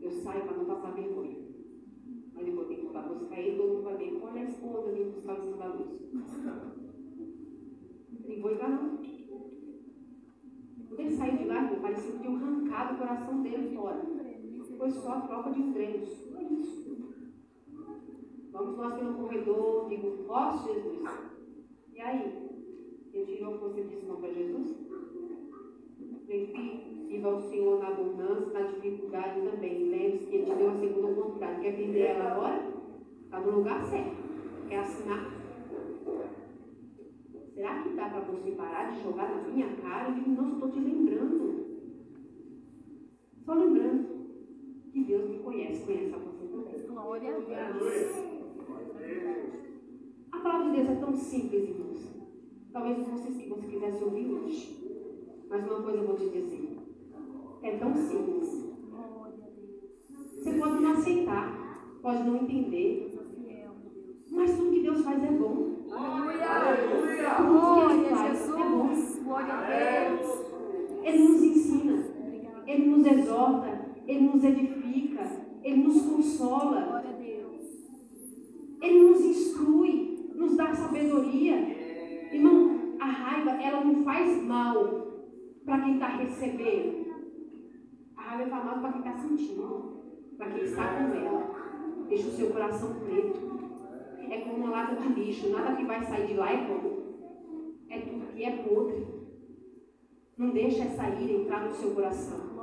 Eu 0.00 0.10
saio 0.10 0.44
para 0.44 0.56
não 0.56 0.64
passar 0.64 0.94
vergonha. 0.94 1.36
Mas 2.34 2.44
depois 2.44 2.68
tem 2.68 2.76
que 2.76 2.86
ir 2.86 2.92
lá 2.92 3.02
buscar 3.02 3.38
ele, 3.40 3.56
todo 3.56 3.68
mundo 3.68 3.82
vai 3.82 3.96
ver. 3.96 4.20
Olha 4.22 4.40
a 4.40 4.44
esposa 4.44 4.92
vindo 4.92 5.14
buscar 5.14 5.38
em 5.38 5.40
cima 5.40 5.56
da 5.56 5.66
luz. 5.74 5.88
Nem 8.24 8.40
vou 8.40 8.52
entrar 8.52 8.68
não. 8.68 8.96
Quando 10.88 11.00
ele 11.00 11.16
saiu 11.16 11.36
de 11.36 11.44
lá, 11.44 11.64
irmão, 11.64 11.80
parecia 11.80 12.12
que 12.12 12.18
tinha 12.18 12.36
arrancado 12.36 12.94
o 12.94 12.98
coração 12.98 13.42
dele 13.42 13.74
fora. 13.76 14.02
Foi 14.78 14.90
só 14.90 15.12
a 15.12 15.20
troca 15.22 15.50
de 15.50 15.72
treinos. 15.72 16.26
Vamos 18.52 18.76
nós 18.76 18.94
pelo 18.94 19.14
corredor, 19.14 19.88
digo, 19.88 20.26
ó 20.28 20.56
Jesus. 20.56 21.08
E 21.92 22.00
aí? 22.00 22.45
Ele 23.16 23.24
tirou 23.24 23.56
você 23.56 23.82
disse 23.82 24.04
não 24.04 24.16
para 24.16 24.30
Jesus? 24.30 24.76
Falei, 26.26 26.46
filho, 26.48 27.06
sirva 27.08 27.28
ao 27.28 27.40
Senhor 27.40 27.78
na 27.78 27.88
abundância, 27.88 28.52
na 28.52 28.60
dificuldade 28.66 29.40
também. 29.40 29.88
Lembre-se 29.88 30.26
que 30.26 30.36
Ele 30.36 30.44
te 30.44 30.54
deu 30.54 30.68
a 30.68 30.74
segunda 30.74 31.06
oportunidade. 31.08 31.60
Quer 31.62 31.76
perder 31.76 32.00
ela 32.00 32.32
agora? 32.32 32.62
Está 33.24 33.40
no 33.40 33.50
lugar 33.56 33.82
certo. 33.86 34.16
Quer 34.68 34.80
assinar? 34.80 35.32
Será 37.54 37.82
que 37.82 37.88
dá 37.94 38.10
para 38.10 38.20
você 38.20 38.50
parar 38.50 38.90
de 38.90 39.02
jogar 39.02 39.34
na 39.34 39.48
minha 39.48 39.76
cara? 39.76 40.10
Eu 40.10 40.14
digo, 40.14 40.30
não, 40.30 40.52
estou 40.52 40.70
te 40.70 40.80
lembrando. 40.80 41.64
Só 43.46 43.54
lembrando 43.54 44.08
que 44.92 45.04
Deus 45.04 45.30
me 45.30 45.38
conhece, 45.38 45.86
conhece 45.86 46.14
a 46.14 46.18
você 46.18 46.46
também. 46.48 46.86
Glória 46.86 47.34
a 47.34 47.38
Deus. 47.38 48.26
A 50.32 50.38
palavra 50.38 50.70
de 50.70 50.76
Deus 50.76 50.90
é 50.90 50.94
tão 50.96 51.14
simples, 51.14 51.70
irmãos. 51.70 52.15
Talvez 52.76 52.98
isso 52.98 53.38
que 53.38 53.48
você 53.48 53.66
quisesse 53.68 54.04
ouvir 54.04 54.30
hoje. 54.30 54.76
Mas 55.48 55.64
uma 55.64 55.80
coisa 55.80 55.96
eu 55.96 56.06
vou 56.08 56.14
te 56.14 56.28
dizer. 56.28 56.76
É 57.62 57.78
tão 57.78 57.94
simples. 57.94 58.70
Você 60.34 60.52
pode 60.58 60.82
não 60.82 60.92
aceitar, 60.92 61.88
pode 62.02 62.24
não 62.24 62.36
entender. 62.36 63.18
Mas 64.30 64.58
tudo 64.58 64.72
que 64.72 64.82
Deus 64.82 65.00
faz 65.00 65.24
é 65.24 65.30
bom. 65.30 65.86
Aleluia! 65.90 67.34
Tudo 67.38 67.86
que 67.88 67.94
Ele 67.94 68.08
Glória 68.08 68.12
a 68.12 68.16
faz 68.16 68.50
é! 68.50 69.24
Glória 69.24 69.54
a 69.54 70.10
Deus! 70.10 70.46
Ele 71.02 71.18
nos 71.18 71.42
ensina, 71.42 72.04
Ele 72.66 72.86
nos 72.88 73.06
exorta, 73.06 73.86
Ele 74.06 74.20
nos 74.20 74.44
edifica, 74.44 75.46
Ele 75.62 75.82
nos 75.82 76.02
consola, 76.02 76.82
Glória 76.82 77.08
a 77.08 77.12
Deus! 77.14 77.62
Ele 78.82 79.00
nos 79.00 79.20
instrui, 79.22 80.30
nos 80.34 80.56
dá 80.58 80.74
sabedoria. 80.74 81.75
Irmão, 82.36 82.96
a 83.00 83.06
raiva, 83.06 83.50
ela 83.62 83.82
não 83.82 84.04
faz 84.04 84.42
mal 84.42 85.06
para 85.64 85.80
quem 85.80 85.94
está 85.94 86.08
recebendo. 86.08 87.06
A 88.14 88.22
raiva 88.22 88.50
faz 88.50 88.64
mal 88.66 88.80
para 88.80 88.92
quem 88.92 89.00
está 89.00 89.16
sentindo, 89.16 90.02
para 90.36 90.50
quem 90.50 90.64
está 90.64 90.84
com 90.86 91.14
ela. 91.14 92.06
Deixa 92.08 92.28
o 92.28 92.32
seu 92.32 92.50
coração 92.50 92.94
preto. 93.00 93.56
É 94.28 94.40
como 94.40 94.56
uma 94.56 94.70
lata 94.70 94.96
de 94.96 95.08
lixo, 95.14 95.48
nada 95.48 95.76
que 95.76 95.84
vai 95.84 96.04
sair 96.04 96.26
de 96.26 96.34
lá 96.34 96.52
é 96.52 96.66
bom. 96.66 96.96
É 97.88 98.00
tudo 98.00 98.34
que 98.34 98.44
é 98.44 98.56
podre. 98.56 99.06
Não 100.36 100.50
deixa 100.50 100.82
essa 100.82 101.08
ira 101.08 101.32
entrar 101.32 101.64
no 101.64 101.74
seu 101.74 101.92
coração. 101.92 102.54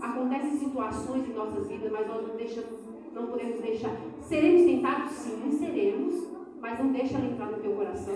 Acontecem 0.00 0.58
situações 0.58 1.28
em 1.28 1.32
nossas 1.32 1.66
vidas, 1.66 1.90
mas 1.90 2.06
nós 2.06 2.28
não, 2.28 2.36
deixamos, 2.36 2.78
não 3.12 3.26
podemos 3.26 3.60
deixar. 3.60 3.96
Seremos 4.20 4.62
tentados? 4.62 5.10
Sim, 5.10 5.50
seremos, 5.50 6.28
mas 6.60 6.78
não 6.78 6.92
deixa 6.92 7.16
ela 7.16 7.26
entrar 7.26 7.50
no 7.50 7.58
teu 7.58 7.74
coração. 7.74 8.14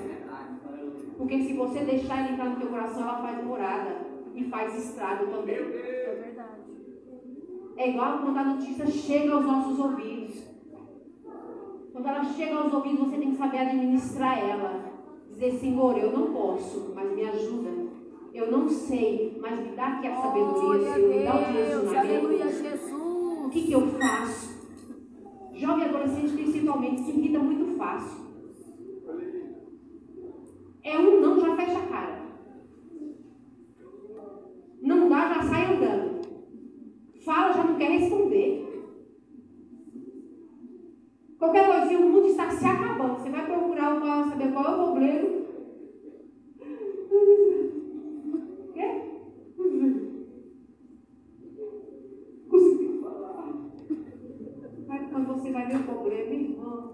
Porque 1.17 1.43
se 1.43 1.53
você 1.55 1.81
deixar 1.81 2.19
ela 2.19 2.33
entrar 2.33 2.51
no 2.51 2.57
teu 2.57 2.69
coração, 2.69 3.03
ela 3.03 3.23
faz 3.23 3.45
morada 3.45 3.97
e 4.35 4.45
faz 4.45 4.77
estrago 4.77 5.27
também. 5.27 5.57
É 5.57 6.23
verdade. 6.25 6.63
É 7.77 7.91
igual 7.91 8.19
quando 8.19 8.39
a 8.39 8.45
notícia 8.45 8.87
chega 8.87 9.33
aos 9.35 9.45
nossos 9.45 9.79
ouvidos. 9.79 10.43
Quando 11.93 12.07
ela 12.09 12.25
chega 12.25 12.57
aos 12.57 12.73
ouvidos, 12.73 13.01
você 13.01 13.19
tem 13.19 13.31
que 13.33 13.37
saber 13.37 13.59
administrar 13.59 14.39
ela. 14.39 14.93
Dizer, 15.31 15.53
Senhor, 15.53 15.97
eu 15.99 16.11
não 16.13 16.33
posso, 16.33 16.93
mas 16.95 17.13
me 17.15 17.25
ajuda. 17.29 17.71
Eu 18.33 18.51
não 18.51 18.69
sei, 18.69 19.39
mas 19.41 19.59
me 19.61 19.77
dá 19.77 19.89
aqui 19.89 20.07
a 20.07 20.17
sabedoria, 20.17 20.95
Senhor, 20.95 21.09
me 21.09 21.25
dá 21.25 21.37
o 21.37 21.45
direcionamento. 21.53 22.27
O 22.27 22.39
Jesus! 22.39 23.53
que, 23.53 23.63
que 23.63 23.73
eu 23.73 23.87
faço? 23.89 24.53
Jovem 25.55 25.85
adolescente, 25.85 26.33
principalmente, 26.33 27.03
se 27.03 27.11
irrita 27.11 27.39
muito 27.39 27.77
fácil. 27.77 28.23
É 30.83 30.99
um 30.99 31.21
não, 31.21 31.39
já 31.41 31.55
fecha 31.57 31.79
a 31.79 31.87
cara. 31.87 32.23
Não 34.81 35.09
dá, 35.09 35.35
já 35.35 35.43
sai 35.43 35.77
andando. 35.77 36.23
Fala, 37.25 37.53
já 37.53 37.65
não 37.65 37.77
quer 37.77 37.91
responder. 37.91 38.63
Qualquer 41.39 41.67
coisinha, 41.67 42.01
o 42.01 42.09
mundo 42.09 42.27
está 42.29 42.51
se 42.51 42.65
acabando. 42.65 43.21
Você 43.21 43.31
vai 43.31 43.45
procurar 43.47 43.95
uma, 43.95 44.29
saber 44.31 44.53
qual 44.53 44.65
é 44.65 44.71
o 44.71 44.85
problema. 44.85 45.29
Quê? 48.75 49.03
Consegui 52.49 52.99
falar. 53.03 53.55
Aí 54.89 55.07
quando 55.11 55.27
você 55.29 55.51
vai 55.53 55.67
ver 55.67 55.77
o 55.77 55.85
problema, 55.85 56.35
irmão. 56.35 56.93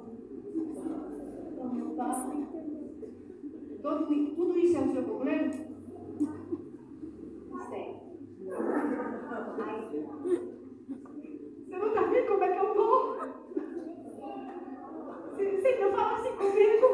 Não 1.75 1.95
tá. 1.97 2.09
Todo, 3.83 4.07
tudo 4.35 4.59
isso 4.59 4.77
é 4.77 4.81
o 4.81 4.93
seu 4.93 5.03
problema? 5.03 5.51
Sério. 7.69 7.97
Aí, 9.61 10.07
Você 11.69 11.77
não 11.79 11.93
tá 11.93 12.03
vendo 12.03 12.27
como 12.29 12.45
é 12.45 12.49
que 12.53 12.59
eu 12.59 12.75
tô? 12.75 12.89
Você, 15.31 15.51
você 15.57 15.69
ainda 15.69 15.97
fala 15.97 16.13
assim 16.19 16.33
comigo? 16.37 16.87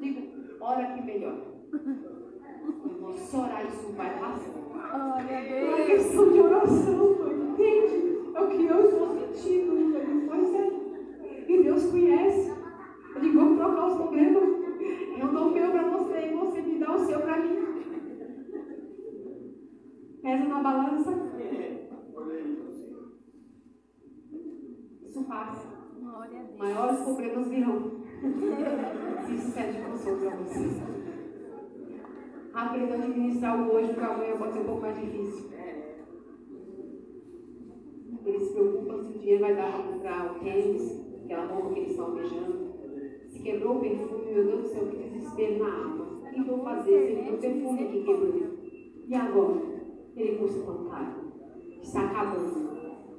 Digo, 0.00 0.20
ora 0.60 0.86
que 0.94 1.02
melhor. 1.04 1.36
Eu 1.72 2.98
vou 3.00 3.12
só 3.12 3.42
orar, 3.42 3.66
isso 3.66 3.92
vai 3.92 4.18
passar. 4.18 4.50
Glória 4.54 5.36
a 5.36 5.40
É 5.42 5.64
uma 5.64 5.76
Deus! 5.76 5.86
questão 5.86 6.32
de 6.32 6.40
oração, 6.40 7.18
mãe. 7.18 7.34
Entende? 7.50 7.96
É 8.34 8.40
o 8.40 8.48
que 8.48 8.64
eu 8.64 8.80
estou 8.88 9.08
sentindo. 9.18 9.72
Ele 9.96 10.26
Pois 10.28 10.54
é. 10.54 11.52
E 11.52 11.62
Deus 11.62 11.84
conhece. 11.90 12.52
Ele 13.16 13.30
vou 13.32 13.56
trocar 13.56 13.86
os 13.88 13.96
problemas. 13.96 14.42
Eu 15.18 15.28
dou 15.28 15.48
o 15.48 15.50
meu 15.52 15.70
para 15.70 15.82
você 15.88 16.26
e 16.30 16.34
você 16.34 16.60
me 16.62 16.78
dá 16.78 16.94
o 16.94 16.98
seu 17.06 17.20
para 17.20 17.38
mim. 17.38 17.54
Pesa 20.22 20.44
na 20.44 20.62
balança. 20.62 21.12
Isso 25.04 25.22
passa. 25.24 25.62
Glória 26.00 26.02
a 26.02 26.03
Deus! 26.03 26.03
Maiores 26.14 27.00
problemas 27.00 27.48
virão. 27.48 27.90
Se 29.26 29.34
isso 29.34 29.50
serve 29.50 29.72
de 29.72 29.84
consolo 29.84 30.20
para 30.20 30.36
você. 30.36 30.70
Aprenda 32.54 32.94
a 32.94 32.98
administrar 32.98 33.60
o 33.60 33.74
hoje, 33.74 33.88
porque 33.88 34.04
amanhã 34.04 34.36
pode 34.38 34.52
ser 34.52 34.60
um 34.60 34.64
pouco 34.64 34.82
mais 34.82 35.00
difícil. 35.00 35.50
Eles 38.24 38.46
se 38.46 38.52
preocupam 38.52 39.02
se 39.02 39.16
o 39.16 39.18
dinheiro 39.18 39.40
vai 39.40 39.56
dar 39.56 39.72
para 39.72 39.92
comprar 39.92 40.30
o 40.30 40.38
tênis, 40.38 41.04
aquela 41.24 41.46
roupa 41.46 41.74
que 41.74 41.80
eles 41.80 41.90
estão 41.90 42.06
almejando. 42.06 42.74
Se 43.28 43.38
quebrou 43.40 43.76
o 43.76 43.80
perfume, 43.80 44.32
meu 44.32 44.44
Deus 44.44 44.62
do 44.62 44.68
céu, 44.68 44.86
que 44.86 44.96
desespero 44.96 45.64
na 45.64 45.74
alma. 45.74 46.04
O 46.04 46.32
que 46.32 46.42
vou 46.44 46.62
fazer 46.62 47.24
se 47.24 47.32
o 47.32 47.38
perfume 47.38 47.88
que 47.88 48.04
quebrou? 48.04 48.34
E 49.08 49.14
agora? 49.16 49.62
Ele 50.16 50.38
custa 50.38 50.62
tão 50.62 50.84
caro. 50.84 51.32
Está 51.82 52.06
acabando. 52.06 52.70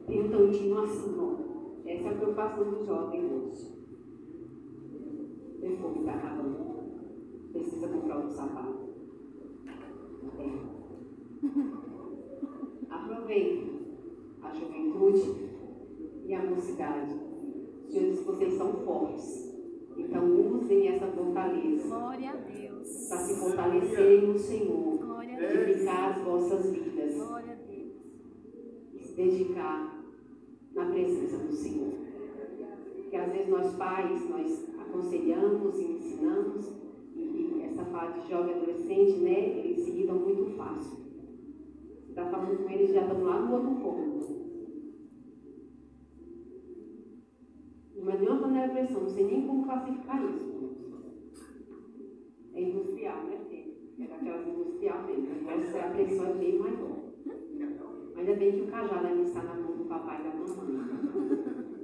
Tem 0.08 0.22
um 0.22 0.30
tantinho 0.30 0.80
assim, 0.80 1.16
ó. 1.20 1.45
Essa 1.86 2.08
é 2.08 2.12
a 2.12 2.16
preocupação 2.16 2.72
dos 2.72 2.86
jovens 2.86 3.32
hoje. 3.32 3.76
O 5.56 5.60
perfume 5.62 6.00
está 6.00 6.14
acabando. 6.14 6.66
Precisa 7.54 7.88
comprar 7.88 8.18
outro 8.18 8.32
sapato. 8.32 8.86
É. 10.40 10.76
Aproveite 12.90 13.72
a 14.42 14.54
juventude 14.54 15.50
e 16.26 16.34
a 16.34 16.44
mocidade. 16.44 17.14
Senhor 17.88 18.10
diz 18.10 18.20
que 18.20 18.26
vocês 18.26 18.54
são 18.56 18.74
fortes. 18.86 19.54
Então 19.98 20.58
usem 20.58 20.88
essa 20.90 21.08
fortaleza 21.08 21.88
Glória 21.88 22.32
a 22.32 22.36
Deus! 22.36 23.08
para 23.08 23.18
se 23.20 23.40
fortalecerem 23.40 24.28
no 24.28 24.38
Senhor, 24.38 24.98
Glória 24.98 25.36
a 25.36 25.40
Deus! 25.40 25.54
edificar 25.70 26.12
as 26.12 26.22
vossas 26.24 26.70
vidas 26.70 27.16
Glória 27.16 27.54
a 27.54 27.72
Deus! 27.72 27.94
e 28.94 29.00
se 29.00 29.16
dedicar 29.16 29.95
na 30.76 30.86
presença 30.86 31.38
do 31.38 31.52
Senhor. 31.54 31.94
Porque 32.96 33.16
às 33.16 33.32
vezes 33.32 33.48
nós 33.48 33.74
pais, 33.76 34.30
nós 34.30 34.70
aconselhamos 34.78 35.80
e 35.80 35.84
ensinamos, 35.84 36.74
e, 37.16 37.62
essa 37.64 37.86
fase 37.86 38.22
de 38.22 38.30
jovem 38.30 38.56
adolescente, 38.56 39.20
né, 39.20 39.60
eles 39.60 39.80
se 39.80 39.92
irritam 39.92 40.20
muito 40.20 40.56
fácil. 40.58 40.98
Você 42.04 42.10
está 42.10 42.26
falando 42.26 42.64
com 42.64 42.70
eles, 42.70 42.94
já 42.94 43.02
estão 43.02 43.24
lá 43.24 43.40
no 43.40 43.54
outro 43.56 43.76
ponto. 43.76 44.46
Não 47.96 48.12
é 48.12 48.18
nenhuma 48.20 48.42
panela 48.42 48.68
de 48.68 48.74
pressão, 48.74 49.02
não 49.02 49.10
sei 49.10 49.26
nem 49.26 49.48
como 49.48 49.64
classificar 49.64 50.24
isso. 50.30 50.56
É 52.54 52.62
industrial, 52.62 53.24
né, 53.24 53.40
filho? 53.50 53.74
É 54.00 54.08
daquelas 54.08 54.48
industrial 54.48 55.08
mesmo. 55.08 55.50
Essa 55.50 55.80
a 55.80 55.90
pressão 55.90 56.28
é 56.28 56.34
bem 56.34 56.60
maior. 56.60 57.06
Ainda 58.16 58.34
bem 58.34 58.52
que 58.52 58.62
o 58.62 58.68
cajado 58.68 59.08
ainda 59.08 59.24
está 59.24 59.44
na 59.44 59.65
do 59.86 59.90
papai 59.90 60.20
e 60.20 60.24
da 60.24 60.30
mamãe. 60.36 60.82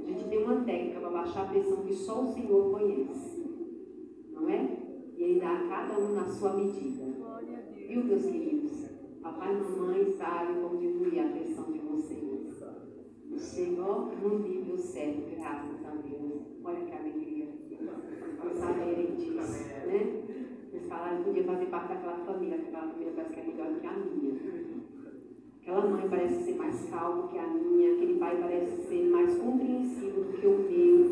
A 0.03 0.08
gente 0.08 0.29
tem 0.29 0.43
uma 0.43 0.63
técnica 0.63 1.00
para 1.00 1.10
baixar 1.10 1.43
a 1.43 1.50
pressão 1.50 1.84
que 1.84 1.93
só 1.93 2.24
o 2.24 2.34
Senhor 2.34 2.72
conhece. 2.72 3.46
Não 4.34 4.50
é? 4.50 4.77
E 5.15 5.24
Ele 5.24 5.39
dá 5.39 5.53
a 5.53 5.67
cada 5.67 6.00
um 6.00 6.13
na 6.13 6.25
sua 6.25 6.53
medida. 6.55 7.05
Viu, 7.88 8.03
meus 8.03 8.25
queridos? 8.25 8.89
Papai 9.22 9.55
e 9.55 9.62
mamãe 9.62 10.12
sabem 10.12 10.62
como 10.62 10.79
diminuir 10.79 11.20
a 11.20 11.29
pressão 11.29 11.72
de 11.72 11.79
vocês. 11.79 12.63
O 13.31 13.38
Senhor 13.38 14.12
no 14.22 14.39
nível 14.39 14.77
certo, 14.77 15.29
graças 15.36 15.86
a 15.86 15.91
Deus. 15.91 16.41
Olha 16.63 16.86
que 16.86 16.93
alegria. 16.93 17.48
Por 18.41 18.53
saberem 18.53 19.15
disso, 19.15 19.63
né? 19.88 20.24
Eles 20.74 20.88
falaram 20.88 21.17
que 21.17 21.24
podia 21.25 21.43
fazer 21.43 21.65
parte 21.67 21.93
daquela 21.93 22.25
família, 22.25 22.58
que 22.58 22.67
aquela 22.67 22.88
família 22.88 23.13
parece 23.15 23.34
que 23.34 23.39
é 23.39 23.43
melhor 23.43 23.79
que 23.79 23.88
a 23.88 23.93
minha. 23.93 24.61
Aquela 25.71 25.87
mãe 25.87 26.05
parece 26.09 26.43
ser 26.43 26.55
mais 26.55 26.89
calma 26.89 27.29
que 27.29 27.39
a 27.39 27.47
minha, 27.47 27.93
aquele 27.93 28.19
pai 28.19 28.35
parece 28.41 28.75
ser 28.89 29.05
mais 29.05 29.37
compreensivo 29.37 30.19
do 30.19 30.33
que 30.33 30.45
o 30.45 30.57
meu. 30.57 31.09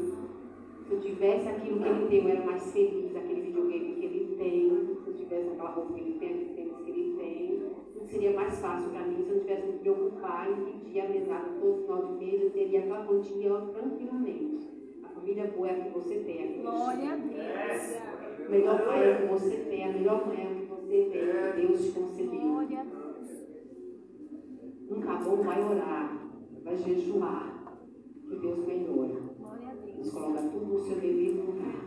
Se 0.84 0.92
eu 0.92 1.00
tivesse 1.00 1.48
aquilo 1.48 1.80
que 1.80 1.88
ele 1.88 2.08
tem, 2.10 2.24
eu 2.26 2.30
era 2.30 2.46
mais 2.46 2.70
feliz, 2.74 3.16
aquele 3.16 3.40
videogame 3.40 3.96
que 3.96 4.06
ele 4.06 4.36
tem. 4.36 4.98
Se 5.02 5.08
eu 5.08 5.14
tivesse 5.14 5.48
aquela 5.52 5.70
roupa 5.70 5.94
que 5.94 6.02
ele 6.02 6.20
tem, 6.20 6.30
aquele 6.30 6.54
tênis 6.56 6.78
que 6.84 6.92
ele 6.92 7.16
tem, 7.18 7.62
tudo 7.94 8.06
seria 8.06 8.34
mais 8.34 8.60
fácil 8.60 8.90
para 8.90 9.08
mim 9.08 9.24
se 9.24 9.30
eu 9.30 9.36
não 9.36 9.42
tivesse 9.44 9.62
que 9.62 9.72
me 9.72 9.80
preocupar 9.80 10.52
em 10.52 10.56
pedir 10.66 11.00
a 11.00 11.08
mesada 11.08 11.50
todo 11.62 11.82
final 11.84 12.06
de 12.08 12.26
mês, 12.26 12.42
eu 12.42 12.50
teria 12.50 12.80
aquela 12.80 13.06
quantia 13.06 13.50
tranquilamente. 13.50 14.68
A 15.06 15.08
família 15.08 15.48
boa 15.56 15.70
é 15.70 15.72
a 15.72 15.84
que 15.86 15.90
você 15.92 16.16
tem, 16.16 16.52
Deus 16.52 16.62
Glória 16.64 17.14
a. 17.14 17.16
Deus! 17.16 18.46
O 18.46 18.52
melhor 18.52 18.86
pai 18.86 19.10
é 19.10 19.16
o 19.16 19.18
que 19.20 19.26
você 19.28 19.56
tem, 19.56 19.86
a 19.86 19.94
melhor 19.94 20.28
mãe 20.28 20.44
é 20.44 20.52
o 20.52 20.56
que 20.56 20.66
você 20.66 20.86
tem, 20.86 21.10
que 21.12 21.68
Deus 21.68 21.86
te 21.86 21.92
concedeu. 21.92 22.42
Glória 22.42 22.80
a 22.82 22.84
Deus. 22.84 23.10
Um 24.90 25.02
caboclo 25.02 25.44
vai 25.44 25.64
orar, 25.64 26.18
vai 26.64 26.69
jejuar, 26.84 27.74
que 28.28 28.36
Deus 28.36 28.60
melhora. 28.66 29.20
Glória 29.40 29.70
a 29.70 29.74
Deus. 29.74 29.96
Deus 29.96 30.12
coloca 30.12 30.42
tudo 30.42 30.66
no 30.66 30.80
seu 30.80 30.96
devido 31.00 31.46
lugar. 31.46 31.80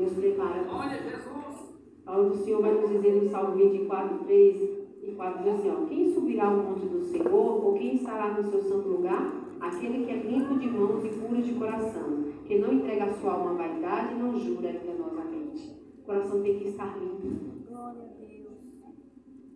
Deus 0.00 0.12
prepara. 0.14 0.66
Olha, 0.70 1.02
Jesus. 1.02 1.70
A 2.06 2.12
palavra 2.12 2.30
do 2.30 2.42
Senhor 2.42 2.62
vai 2.62 2.74
nos 2.74 2.90
dizer 2.90 3.22
no 3.22 3.28
Salmo 3.28 3.56
24, 3.56 4.18
3 4.24 4.80
e 5.02 5.12
4, 5.14 5.42
diz 5.42 5.54
assim, 5.54 5.70
ó, 5.70 5.86
quem 5.86 6.12
subirá 6.12 6.46
ao 6.46 6.56
monte 6.56 6.86
do 6.86 7.02
Senhor, 7.02 7.64
ou 7.64 7.74
quem 7.74 7.96
estará 7.96 8.32
no 8.32 8.50
seu 8.50 8.62
santo 8.62 8.88
lugar? 8.88 9.32
Aquele 9.60 10.04
que 10.04 10.10
é 10.10 10.16
limpo 10.16 10.58
de 10.58 10.68
mãos 10.68 11.04
e 11.04 11.08
puro 11.10 11.42
de 11.42 11.52
coração, 11.52 12.24
que 12.46 12.58
não 12.58 12.72
entrega 12.72 13.04
a 13.04 13.12
sua 13.12 13.32
alma 13.34 13.50
à 13.50 13.54
vaidade 13.54 14.14
e 14.14 14.18
não 14.18 14.38
jura 14.38 14.70
enganosamente. 14.70 15.76
O 15.98 16.06
coração 16.06 16.42
tem 16.42 16.58
que 16.58 16.68
estar 16.68 16.98
limpo. 16.98 17.68
Glória 17.68 18.02
a 18.02 18.24
Deus. 18.24 18.82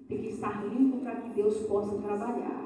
Tem 0.06 0.18
que 0.18 0.28
estar 0.28 0.64
limpo 0.66 0.98
para 0.98 1.16
que 1.16 1.30
Deus 1.30 1.56
possa 1.62 1.96
trabalhar. 1.96 2.63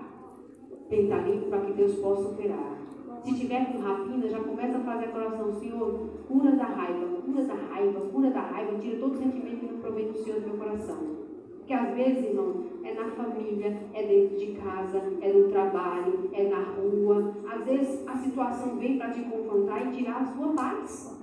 Limpo 0.91 1.51
para 1.51 1.61
que 1.61 1.73
Deus 1.73 1.97
possa 1.97 2.29
operar. 2.29 2.79
Se 3.23 3.35
tiver 3.35 3.73
com 3.73 3.79
rapina, 3.79 4.27
já 4.29 4.41
começa 4.41 4.79
a 4.79 4.81
fazer 4.81 5.07
a 5.07 5.17
oração, 5.17 5.53
Senhor, 5.53 6.09
cura 6.27 6.53
da 6.53 6.65
raiva, 6.65 7.07
cura 7.23 7.45
da 7.45 7.55
raiva, 7.55 8.01
cura 8.01 8.31
da 8.31 8.41
raiva, 8.41 8.79
tira 8.79 8.99
todo 8.99 9.19
sentimento 9.19 9.61
que 9.61 9.67
não 9.67 9.81
provém 9.81 10.07
do 10.07 10.19
Senhor 10.19 10.41
do 10.41 10.49
meu 10.49 10.57
coração. 10.57 11.19
Porque 11.59 11.75
às 11.75 11.95
vezes, 11.95 12.25
irmão, 12.25 12.65
é 12.83 12.95
na 12.95 13.11
família, 13.11 13.77
é 13.93 14.03
dentro 14.03 14.39
de 14.39 14.53
casa, 14.53 15.03
é 15.21 15.31
no 15.31 15.49
trabalho, 15.49 16.31
é 16.33 16.49
na 16.49 16.63
rua. 16.63 17.35
Às 17.53 17.65
vezes 17.67 18.09
a 18.09 18.17
situação 18.17 18.79
vem 18.79 18.97
para 18.97 19.11
te 19.11 19.21
confrontar 19.21 19.87
e 19.87 19.97
tirar 19.97 20.23
a 20.23 20.25
sua 20.25 20.55
paz. 20.55 21.21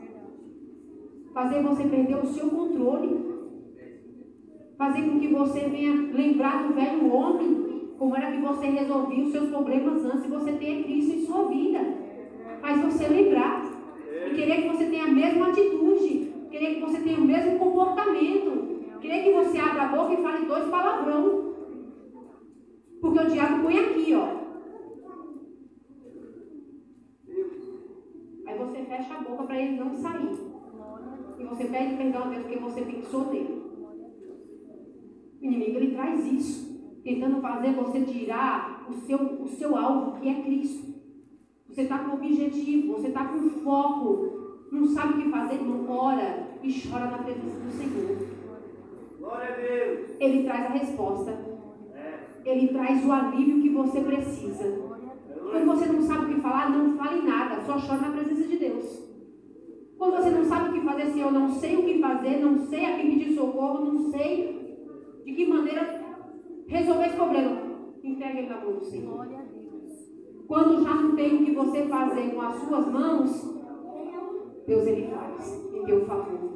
Fazer 1.33 1.63
você 1.63 1.83
perder 1.87 2.17
o 2.17 2.27
seu 2.27 2.49
controle. 2.49 3.33
Fazer 4.77 5.09
com 5.09 5.19
que 5.19 5.27
você 5.29 5.61
venha 5.61 6.13
lembrar 6.13 6.67
do 6.67 6.75
velho 6.75 7.11
homem, 7.11 7.64
como 7.97 8.15
era 8.15 8.31
que 8.31 8.41
você 8.41 8.67
resolvia 8.67 9.23
os 9.23 9.31
seus 9.31 9.49
problemas 9.49 10.05
antes 10.05 10.23
de 10.23 10.29
você 10.29 10.53
ter 10.53 10.83
Cristo 10.83 11.13
em 11.13 11.25
sua 11.25 11.47
vida. 11.47 11.79
Faz 12.61 12.81
você 12.81 13.07
lembrar. 13.07 13.63
E 14.27 14.35
querer 14.35 14.61
que 14.63 14.69
você 14.69 14.85
tenha 14.85 15.05
a 15.05 15.11
mesma 15.11 15.49
atitude. 15.49 16.33
Querer 16.49 16.75
que 16.75 16.81
você 16.81 16.99
tenha 16.99 17.17
o 17.17 17.25
mesmo 17.25 17.59
comportamento. 17.59 18.99
Querer 18.99 19.23
que 19.23 19.33
você 19.33 19.57
abra 19.59 19.83
a 19.83 19.87
boca 19.87 20.13
e 20.13 20.23
fale 20.23 20.45
dois 20.45 20.69
palavrão. 20.69 21.53
Porque 23.01 23.19
o 23.19 23.29
diabo 23.29 23.63
põe 23.63 23.79
aqui, 23.79 24.15
ó. 24.15 24.45
Aí 28.47 28.57
você 28.57 28.83
fecha 28.83 29.13
a 29.13 29.21
boca 29.21 29.43
para 29.43 29.61
ele 29.61 29.77
não 29.77 29.93
sair. 29.93 30.37
E 31.37 31.43
você 31.43 31.65
pede 31.65 31.95
perdão 31.97 32.23
a 32.23 32.27
Deus 32.27 32.43
porque 32.43 32.59
você 32.59 32.81
fixou 32.85 33.31
nele. 33.31 33.63
O 35.41 35.45
inimigo 35.45 35.77
ele 35.77 35.93
traz 35.93 36.25
isso, 36.25 36.74
tentando 37.05 37.39
fazer 37.39 37.71
você 37.73 38.01
tirar 38.01 38.83
o 38.89 38.93
seu, 38.93 39.17
o 39.17 39.47
seu 39.47 39.77
alvo, 39.77 40.19
que 40.19 40.27
é 40.27 40.41
Cristo. 40.41 40.95
Você 41.69 41.83
está 41.83 41.99
com 41.99 42.15
objetivo, 42.15 42.93
você 42.93 43.09
está 43.09 43.25
com 43.25 43.47
foco, 43.63 44.57
não 44.71 44.87
sabe 44.87 45.13
o 45.13 45.21
que 45.21 45.29
fazer, 45.29 45.61
não 45.61 45.87
ora 45.87 46.47
e 46.63 46.73
chora 46.73 47.05
na 47.05 47.19
presença 47.19 47.59
do 47.59 47.71
Senhor. 47.71 48.17
Glória 49.19 49.49
a 49.49 49.55
Deus. 49.55 50.09
Ele 50.19 50.43
traz 50.43 50.65
a 50.65 50.69
resposta, 50.69 51.31
É. 51.93 52.19
ele 52.43 52.69
traz 52.69 53.05
o 53.05 53.11
alívio 53.11 53.61
que 53.61 53.69
você 53.69 54.01
precisa. 54.01 54.63
Quando 55.51 55.65
você 55.67 55.85
não 55.85 56.01
sabe 56.01 56.25
o 56.25 56.35
que 56.35 56.41
falar, 56.41 56.71
não 56.71 56.97
fale 56.97 57.21
nada, 57.21 57.61
só 57.65 57.77
chore 57.77 58.01
na 58.01 58.11
presença 58.11 58.47
de 58.47 58.57
Deus. 58.57 59.05
Quando 59.95 60.17
você 60.17 60.29
não 60.31 60.43
sabe 60.43 60.69
o 60.69 60.73
que 60.73 60.85
fazer, 60.85 61.03
assim, 61.03 61.21
eu 61.21 61.31
não 61.31 61.49
sei 61.51 61.77
o 61.77 61.83
que 61.83 61.99
fazer, 61.99 62.37
não 62.39 62.57
sei 62.65 62.85
a 62.85 62.97
quem 62.97 63.11
pedir 63.11 63.35
socorro, 63.35 63.85
não 63.85 64.11
sei 64.11 64.55
de 65.23 65.33
que 65.33 65.47
maneira 65.47 65.94
resolver 66.67 67.05
esse 67.05 67.15
problema, 67.15 67.61
entregue 68.03 68.39
ele 68.39 68.49
na 68.49 68.61
mão 68.61 68.73
do 68.73 68.85
Senhor. 68.85 69.13
Glória 69.13 69.39
a 69.39 69.41
Deus. 69.41 69.65
Quando 70.47 70.83
já 70.83 70.93
não 70.93 71.15
tem 71.15 71.35
o 71.35 71.45
que 71.45 71.51
você 71.51 71.83
fazer 71.83 72.31
com 72.31 72.41
as 72.41 72.55
suas 72.55 72.87
mãos, 72.91 73.55
Deus 74.67 74.87
ele 74.87 75.07
faz 75.07 75.69
em 75.73 75.83
teu 75.83 76.05
favor. 76.05 76.55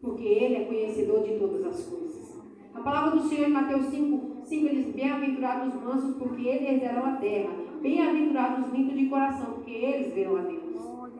Porque 0.00 0.24
ele 0.24 0.54
é 0.56 0.64
conhecedor 0.64 1.22
de 1.22 1.38
todas 1.38 1.64
as 1.66 1.84
coisas. 1.86 2.38
A 2.74 2.80
palavra 2.80 3.18
do 3.18 3.28
Senhor 3.28 3.48
em 3.48 3.52
Mateus 3.52 3.86
5, 3.86 4.44
5 4.44 4.66
ele 4.66 4.82
diz: 4.84 4.94
Bem-aventurados 4.94 5.74
os 5.74 5.82
mansos, 5.82 6.16
porque 6.16 6.46
eles 6.46 6.68
herdarão 6.68 7.06
a 7.06 7.16
terra. 7.16 7.50
Bem-aventurados 7.82 8.66
os 8.66 8.72
limpos 8.72 8.96
de 8.96 9.06
coração, 9.06 9.54
porque 9.54 9.70
eles 9.70 10.14
verão 10.14 10.36
a 10.36 10.42
Deus. 10.42 10.68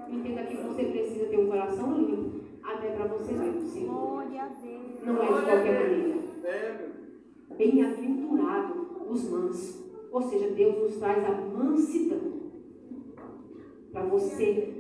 Entenda 0.09 0.43
que 0.45 0.57
você 0.57 0.85
precisa 0.85 1.27
ter 1.27 1.39
um 1.39 1.49
coração 1.49 1.99
limpo, 1.99 2.41
até 2.63 2.91
para 2.91 3.07
você 3.09 3.35
ver 3.35 3.57
o 3.57 3.67
Senhor. 3.67 3.93
Glória 3.93 4.43
a 4.43 4.47
Deus. 4.47 5.05
Não 5.05 5.23
é 5.23 5.27
de 5.27 5.45
qualquer 5.45 5.91
maneira. 5.91 6.88
Bem-aventurado 7.59 8.87
os 9.11 9.29
mansos. 9.31 9.85
Ou 10.11 10.23
seja, 10.23 10.49
Deus 10.51 10.79
nos 10.79 10.97
traz 10.97 11.25
a 11.25 11.33
mansidão 11.33 12.39
para 13.93 14.05
você 14.05 14.79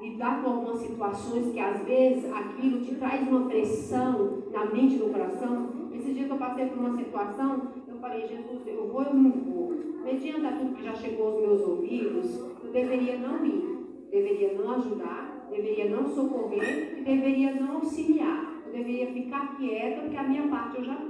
lidar 0.00 0.42
com 0.42 0.50
algumas 0.50 0.78
situações 0.78 1.52
que 1.52 1.58
às 1.58 1.82
vezes 1.84 2.32
aquilo 2.32 2.80
te 2.80 2.94
traz 2.94 3.28
uma 3.28 3.46
pressão 3.46 4.44
na 4.50 4.64
mente 4.66 4.94
e 4.94 4.98
no 4.98 5.10
coração. 5.10 5.68
Esse 5.92 6.14
dia 6.14 6.24
que 6.24 6.30
eu 6.30 6.38
passei 6.38 6.66
por 6.66 6.78
uma 6.78 6.96
situação, 6.96 7.72
eu 7.86 7.96
falei, 7.96 8.26
Jesus, 8.26 8.66
eu 8.66 8.88
vou 8.88 9.04
ou 9.06 9.14
não 9.14 9.30
vou? 9.30 9.74
Mediante 10.02 10.46
a 10.46 10.52
tudo 10.52 10.74
que 10.74 10.84
já 10.84 10.94
chegou 10.94 11.26
aos 11.28 11.40
meus 11.40 11.60
ouvidos, 11.62 12.38
eu 12.64 12.70
deveria 12.72 13.18
não 13.18 13.44
ir, 13.44 14.06
deveria 14.10 14.54
não 14.54 14.70
ajudar, 14.72 15.46
deveria 15.50 15.90
não 15.90 16.08
socorrer 16.08 16.98
e 16.98 17.02
deveria 17.02 17.54
não 17.54 17.76
auxiliar. 17.76 18.62
Eu 18.66 18.72
deveria 18.72 19.12
ficar 19.12 19.56
quieta, 19.56 20.02
porque 20.02 20.16
a 20.16 20.22
minha 20.22 20.48
parte 20.48 20.78
eu 20.78 20.84
já. 20.84 21.09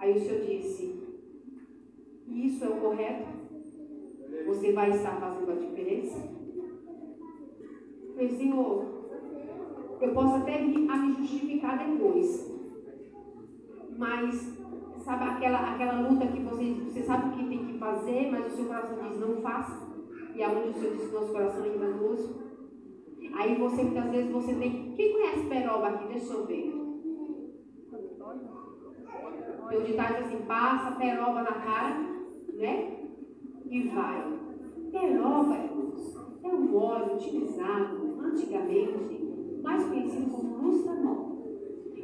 Aí 0.00 0.16
o 0.16 0.20
Senhor 0.20 0.40
disse, 0.46 0.98
isso 2.26 2.64
é 2.64 2.68
o 2.68 2.80
correto? 2.80 3.28
Você 4.46 4.72
vai 4.72 4.90
estar 4.90 5.20
fazendo 5.20 5.50
a 5.50 5.54
diferença? 5.54 6.18
Eu 8.02 8.14
falei, 8.14 8.28
Senhor, 8.30 8.86
eu 10.00 10.14
posso 10.14 10.36
até 10.36 10.64
vir 10.64 10.90
a 10.90 10.96
me 10.96 11.16
justificar 11.16 11.78
depois. 11.78 12.50
Mas, 13.98 14.56
sabe 15.04 15.24
aquela, 15.24 15.74
aquela 15.74 16.08
luta 16.08 16.26
que 16.28 16.40
você, 16.40 16.72
você 16.72 17.02
sabe 17.02 17.28
o 17.28 17.32
que 17.36 17.48
tem 17.48 17.66
que 17.66 17.78
fazer, 17.78 18.30
mas 18.30 18.46
o 18.46 18.56
seu 18.56 18.64
coração 18.64 18.96
diz 19.06 19.20
não 19.20 19.36
faça? 19.42 19.90
E 20.34 20.42
aonde 20.42 20.70
o 20.70 20.72
Senhor 20.72 20.96
diz 20.96 21.08
que 21.08 21.14
nosso 21.14 21.32
coração 21.32 21.64
é 21.64 21.68
enganoso? 21.68 22.40
Aí 23.34 23.54
você, 23.56 23.82
muitas 23.82 24.10
vezes, 24.10 24.32
você 24.32 24.54
tem. 24.54 24.94
Quem 24.96 25.12
conhece 25.12 25.46
peroba 25.46 25.88
aqui? 25.88 26.08
Deixa 26.08 26.32
eu 26.32 26.46
ver. 26.46 26.79
Tem 29.70 29.78
o 29.78 29.84
ditado 29.84 30.16
assim, 30.16 30.38
passa 30.48 30.96
peroba 30.96 31.42
na 31.42 31.52
cara, 31.52 31.94
né? 32.54 32.96
E 33.66 33.82
vai. 33.88 34.32
Peroba, 34.90 35.54
irmãos, 35.54 36.16
é 36.42 36.48
um 36.48 36.76
óleo 36.76 37.14
utilizado 37.14 38.18
antigamente, 38.20 39.60
mais 39.62 39.84
conhecido 39.84 40.28
como 40.28 40.56
lustranol. 40.56 41.54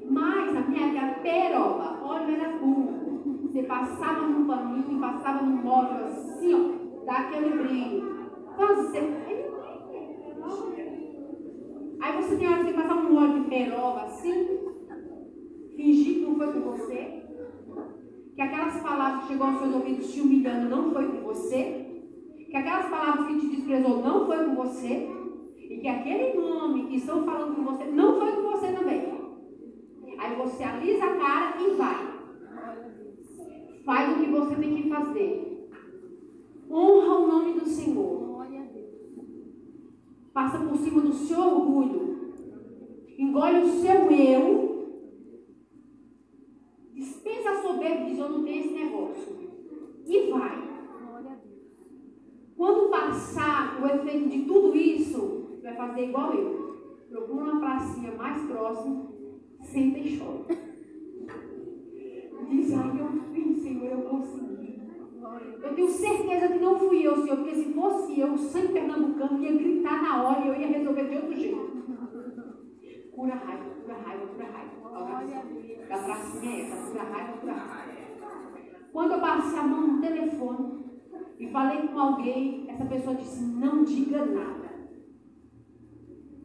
Mas 0.08 0.54
na 0.54 0.60
minha 0.60 0.86
época, 0.86 1.20
peroba, 1.22 1.98
óleo 2.04 2.36
era 2.36 2.56
puro. 2.58 3.42
Você 3.42 3.64
passava 3.64 4.28
num 4.28 4.46
paninho, 4.46 5.00
passava 5.00 5.44
num 5.44 5.56
móvel 5.56 6.06
assim, 6.06 6.54
ó, 6.54 7.04
dá 7.04 7.18
aquele 7.18 7.50
brilho. 7.50 8.30
Então, 8.54 8.76
você... 8.76 9.26
Aí 11.98 12.22
você 12.22 12.36
tem 12.36 12.46
hora 12.46 12.62
você 12.62 12.72
passar 12.72 12.94
um 12.94 13.16
óleo 13.16 13.42
de 13.42 13.48
peroba 13.48 14.02
assim, 14.02 14.58
fingir 15.74 16.14
que 16.14 16.20
não 16.20 16.36
foi 16.36 16.52
com 16.52 16.60
você, 16.60 17.15
que 18.36 18.42
aquelas 18.42 18.78
palavras 18.82 19.22
que 19.22 19.28
chegou 19.28 19.46
aos 19.46 19.58
seus 19.60 19.74
ouvidos 19.74 20.12
te 20.12 20.20
humilhando 20.20 20.68
não 20.68 20.92
foi 20.92 21.06
com 21.08 21.22
você, 21.22 21.86
que 22.36 22.54
aquelas 22.54 22.90
palavras 22.90 23.26
que 23.28 23.40
te 23.40 23.56
desprezou 23.56 24.02
não 24.02 24.26
foi 24.26 24.44
com 24.44 24.54
você, 24.56 25.08
e 25.56 25.78
que 25.78 25.88
aquele 25.88 26.38
nome 26.38 26.86
que 26.86 26.96
estão 26.96 27.24
falando 27.24 27.56
com 27.56 27.64
você 27.64 27.84
não 27.86 28.20
foi 28.20 28.32
com 28.32 28.42
você 28.50 28.72
também. 28.72 29.16
Aí 30.18 30.36
você 30.36 30.64
alisa 30.64 31.04
a 31.04 31.16
cara 31.16 31.62
e 31.62 31.74
vai. 31.76 32.16
Faz 33.86 34.16
o 34.16 34.20
que 34.20 34.30
você 34.30 34.54
tem 34.54 34.82
que 34.82 34.88
fazer. 34.90 35.70
Honra 36.70 37.18
o 37.18 37.26
nome 37.26 37.52
do 37.54 37.66
Senhor. 37.66 38.46
Passa 40.34 40.58
por 40.58 40.76
cima 40.76 41.00
do 41.00 41.14
seu 41.14 41.40
orgulho. 41.40 42.34
Engole 43.18 43.60
o 43.60 43.68
seu 43.80 44.10
eu. 44.12 44.75
Dispensa 47.46 47.50
a 47.50 47.62
soberba 47.62 48.04
diz: 48.06 48.18
Eu 48.18 48.28
não 48.28 48.42
tenho 48.42 48.60
esse 48.60 48.74
negócio. 48.74 49.36
E 50.04 50.30
vai. 50.30 50.66
Quando 52.56 52.90
passar 52.90 53.80
o 53.82 53.86
efeito 53.86 54.28
de 54.28 54.42
tudo 54.46 54.76
isso, 54.76 55.58
vai 55.62 55.74
fazer 55.74 56.08
igual 56.08 56.32
eu. 56.32 56.76
Procura 57.10 57.44
uma 57.44 57.60
pracinha 57.60 58.12
mais 58.12 58.42
próxima, 58.46 59.12
senta 59.60 59.98
e 59.98 60.18
chora. 60.18 60.66
Diz, 62.48 62.72
ai, 62.74 63.00
eu 63.00 63.32
fiz, 63.32 63.62
Senhor, 63.62 63.92
eu 63.92 64.02
consegui. 64.02 64.80
Eu 65.62 65.74
tenho 65.74 65.88
certeza 65.88 66.48
que 66.48 66.58
não 66.58 66.78
fui 66.78 67.06
eu, 67.06 67.16
Senhor, 67.16 67.36
porque 67.38 67.54
se 67.54 67.72
fosse 67.74 68.20
eu, 68.20 68.32
o 68.32 68.38
sangue 68.38 68.72
pernambucano 68.72 69.42
ia 69.42 69.52
gritar 69.52 70.02
na 70.02 70.22
hora 70.22 70.44
e 70.44 70.48
eu 70.48 70.60
ia 70.60 70.68
resolver 70.68 71.04
de 71.04 71.16
outro 71.16 71.34
jeito. 71.34 71.76
Cura 73.16 73.34
raiva, 73.34 73.64
cura 73.82 73.94
raiva, 73.94 74.26
cura 74.26 74.44
raiva. 74.44 74.76
Da 75.88 75.98
pracinha 75.98 76.52
é 76.52 76.60
essa, 76.60 76.90
cura 76.90 77.02
raiva, 77.02 77.38
cura 77.38 77.52
raiva. 77.54 77.96
Quando 78.92 79.12
eu 79.12 79.20
passei 79.20 79.58
a 79.58 79.62
mão 79.62 79.86
no 79.86 80.00
telefone 80.02 80.84
e 81.38 81.48
falei 81.48 81.88
com 81.88 81.98
alguém, 81.98 82.70
essa 82.70 82.84
pessoa 82.84 83.16
disse, 83.16 83.42
não 83.42 83.84
diga 83.84 84.22
nada. 84.26 84.66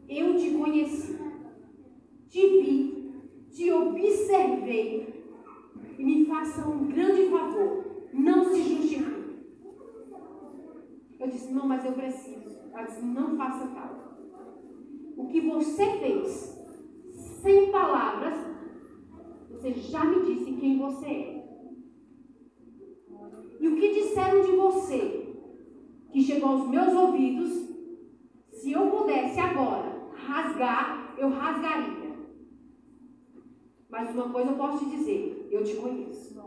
Eu 0.07 0.37
te 0.37 0.51
conheci, 0.51 1.19
te 2.29 2.47
vi, 2.61 3.15
te 3.49 3.71
observei 3.71 5.25
e 5.97 6.03
me 6.05 6.25
faça 6.25 6.67
um 6.69 6.87
grande 6.87 7.29
favor, 7.29 8.07
não 8.13 8.45
se 8.45 8.63
justifique. 8.63 9.11
Eu 11.19 11.27
disse, 11.27 11.53
não, 11.53 11.67
mas 11.67 11.83
eu 11.83 11.91
preciso. 11.91 12.59
Ela 12.73 12.83
disse, 12.83 13.01
não 13.01 13.35
faça 13.35 13.67
tal. 13.67 14.01
O 15.17 15.27
que 15.27 15.41
você 15.41 15.85
fez, 15.99 16.50
sem 17.41 17.71
palavras, 17.71 18.35
você 19.49 19.73
já 19.73 20.05
me 20.05 20.23
disse 20.25 20.53
quem 20.53 20.77
você 20.77 21.05
é. 21.05 21.41
E 23.59 23.67
o 23.67 23.75
que 23.75 23.93
disseram 23.93 24.41
de 24.41 24.51
você, 24.51 25.35
que 26.11 26.21
chegou 26.21 26.49
aos 26.49 26.69
meus 26.69 26.93
ouvidos, 26.93 27.51
se 28.51 28.71
eu 28.71 28.89
pudesse 28.91 29.39
agora 29.39 29.91
rasgar, 30.15 31.15
eu 31.17 31.29
rasgaria. 31.29 32.11
Mas 33.89 34.15
uma 34.15 34.29
coisa 34.29 34.51
eu 34.51 34.57
posso 34.57 34.85
te 34.85 34.97
dizer, 34.97 35.47
eu 35.51 35.63
te 35.63 35.75
conheço. 35.75 36.39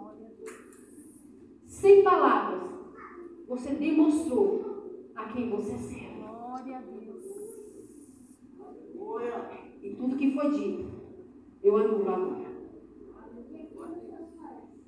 Sem 1.67 2.03
palavras, 2.03 2.63
você 3.47 3.75
demonstrou 3.75 5.11
a 5.15 5.25
quem 5.25 5.51
você 5.51 5.77
serve. 5.77 6.23
Glória 8.95 9.37
a 9.37 9.39
Deus. 9.41 9.64
E 9.85 9.91
tudo 9.91 10.17
que 10.17 10.31
foi 10.31 10.51
dito, 10.51 10.87
eu 11.63 11.77
anulo 11.77 12.09
agora. 12.09 12.55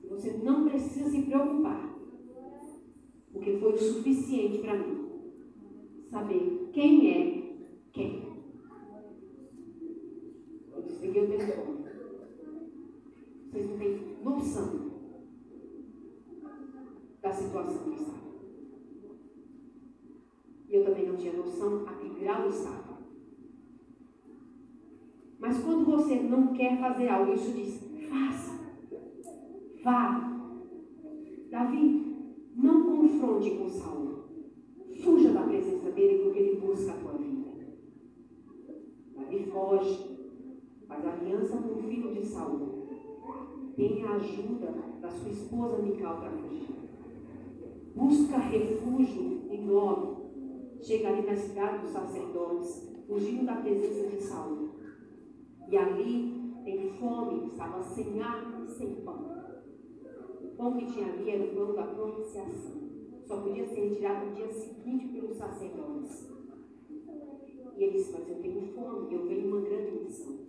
Você 0.08 0.38
não 0.38 0.66
precisa 0.66 1.10
se 1.10 1.22
preocupar. 1.22 1.94
Porque 3.30 3.58
foi 3.58 3.74
o 3.74 3.78
suficiente 3.78 4.58
para 4.60 4.78
mim. 4.78 5.06
Saber 6.08 6.70
quem 6.72 7.10
é 7.10 7.56
quem. 7.92 8.26
Eu 10.72 11.24
o 11.24 11.28
telefone. 11.28 11.84
Vocês 13.50 13.70
não 13.70 13.78
têm 13.78 14.16
noção 14.24 14.90
da 17.20 17.32
situação 17.32 17.90
que 17.90 18.00
estava. 18.00 18.26
E 20.68 20.74
eu 20.74 20.84
também 20.84 21.06
não 21.06 21.16
tinha 21.16 21.34
noção 21.34 21.86
a 21.86 21.92
que 21.94 22.08
grau 22.20 22.48
estava. 22.48 22.85
Mas 25.46 25.62
quando 25.62 25.86
você 25.86 26.16
não 26.16 26.48
quer 26.48 26.76
fazer 26.80 27.08
algo, 27.08 27.32
isso 27.32 27.52
diz: 27.52 27.80
faça. 28.10 28.58
Vá. 29.84 30.32
Davi, 31.48 32.16
não 32.56 32.82
confronte 32.82 33.50
com 33.50 33.68
Saul. 33.68 34.24
Fuja 35.00 35.30
da 35.30 35.42
presença 35.42 35.92
dele 35.92 36.24
porque 36.24 36.38
ele 36.40 36.60
busca 36.60 36.90
a 36.90 36.96
tua 36.96 37.12
vida. 37.12 37.48
Davi 39.14 39.44
foge, 39.44 40.18
faz 40.88 41.06
aliança 41.06 41.58
com 41.58 41.78
o 41.78 41.82
filho 41.82 42.12
de 42.12 42.26
Saul. 42.26 42.88
Tem 43.76 44.02
a 44.02 44.14
ajuda 44.14 44.74
da 45.00 45.08
sua 45.08 45.30
esposa 45.30 45.80
Mical 45.80 46.16
para 46.16 46.30
fugir. 46.30 46.74
Busca 47.94 48.38
refúgio 48.38 49.42
em 49.48 49.64
nome. 49.64 50.16
Chega 50.80 51.08
ali 51.08 51.24
na 51.24 51.36
cidade 51.36 51.82
dos 51.82 51.90
sacerdotes, 51.90 52.92
fugindo 53.06 53.46
da 53.46 53.54
presença 53.56 54.08
de 54.08 54.20
Saul. 54.20 54.65
E 55.68 55.76
ali 55.76 56.54
tem 56.64 56.90
fome, 56.92 57.48
estava 57.48 57.82
sem 57.82 58.20
arma 58.20 58.64
e 58.64 58.68
sem 58.68 58.96
pão. 58.96 59.36
O 60.42 60.48
pão 60.56 60.76
que 60.76 60.86
tinha 60.86 61.12
ali 61.12 61.30
era 61.30 61.44
o 61.44 61.54
pão 61.54 61.74
da 61.74 61.82
propiciação. 61.82 62.86
Só 63.24 63.40
podia 63.40 63.66
ser 63.66 63.88
retirado 63.88 64.26
no 64.26 64.34
dia 64.34 64.48
seguinte 64.48 65.08
pelos 65.08 65.36
sacerdotes. 65.36 66.30
E 67.76 67.82
ele 67.82 67.98
disse, 67.98 68.12
mas 68.12 68.28
eu 68.28 68.36
tenho 68.36 68.72
fome, 68.72 69.12
eu 69.12 69.26
venho 69.26 69.48
uma 69.48 69.60
grande 69.60 70.04
missão. 70.04 70.46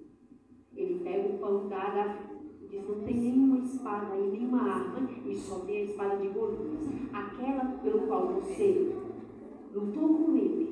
Ele 0.75 1.03
pega 1.03 1.35
o 1.35 1.39
pão, 1.39 1.67
dá 1.67 1.81
a 1.81 1.95
Davi. 1.95 2.37
Diz, 2.69 2.87
não 2.87 2.99
tem 3.01 3.15
nenhuma 3.15 3.59
espada 3.59 4.15
e 4.17 4.27
nenhuma 4.29 4.61
arma, 4.61 5.09
e 5.25 5.35
só 5.35 5.59
tem 5.59 5.77
a 5.77 5.83
espada 5.85 6.17
de 6.17 6.27
Golias. 6.27 6.85
Aquela 7.13 7.65
pelo 7.81 8.07
qual 8.07 8.27
você 8.27 8.93
lutou 9.73 10.09
com 10.09 10.35
ele. 10.35 10.66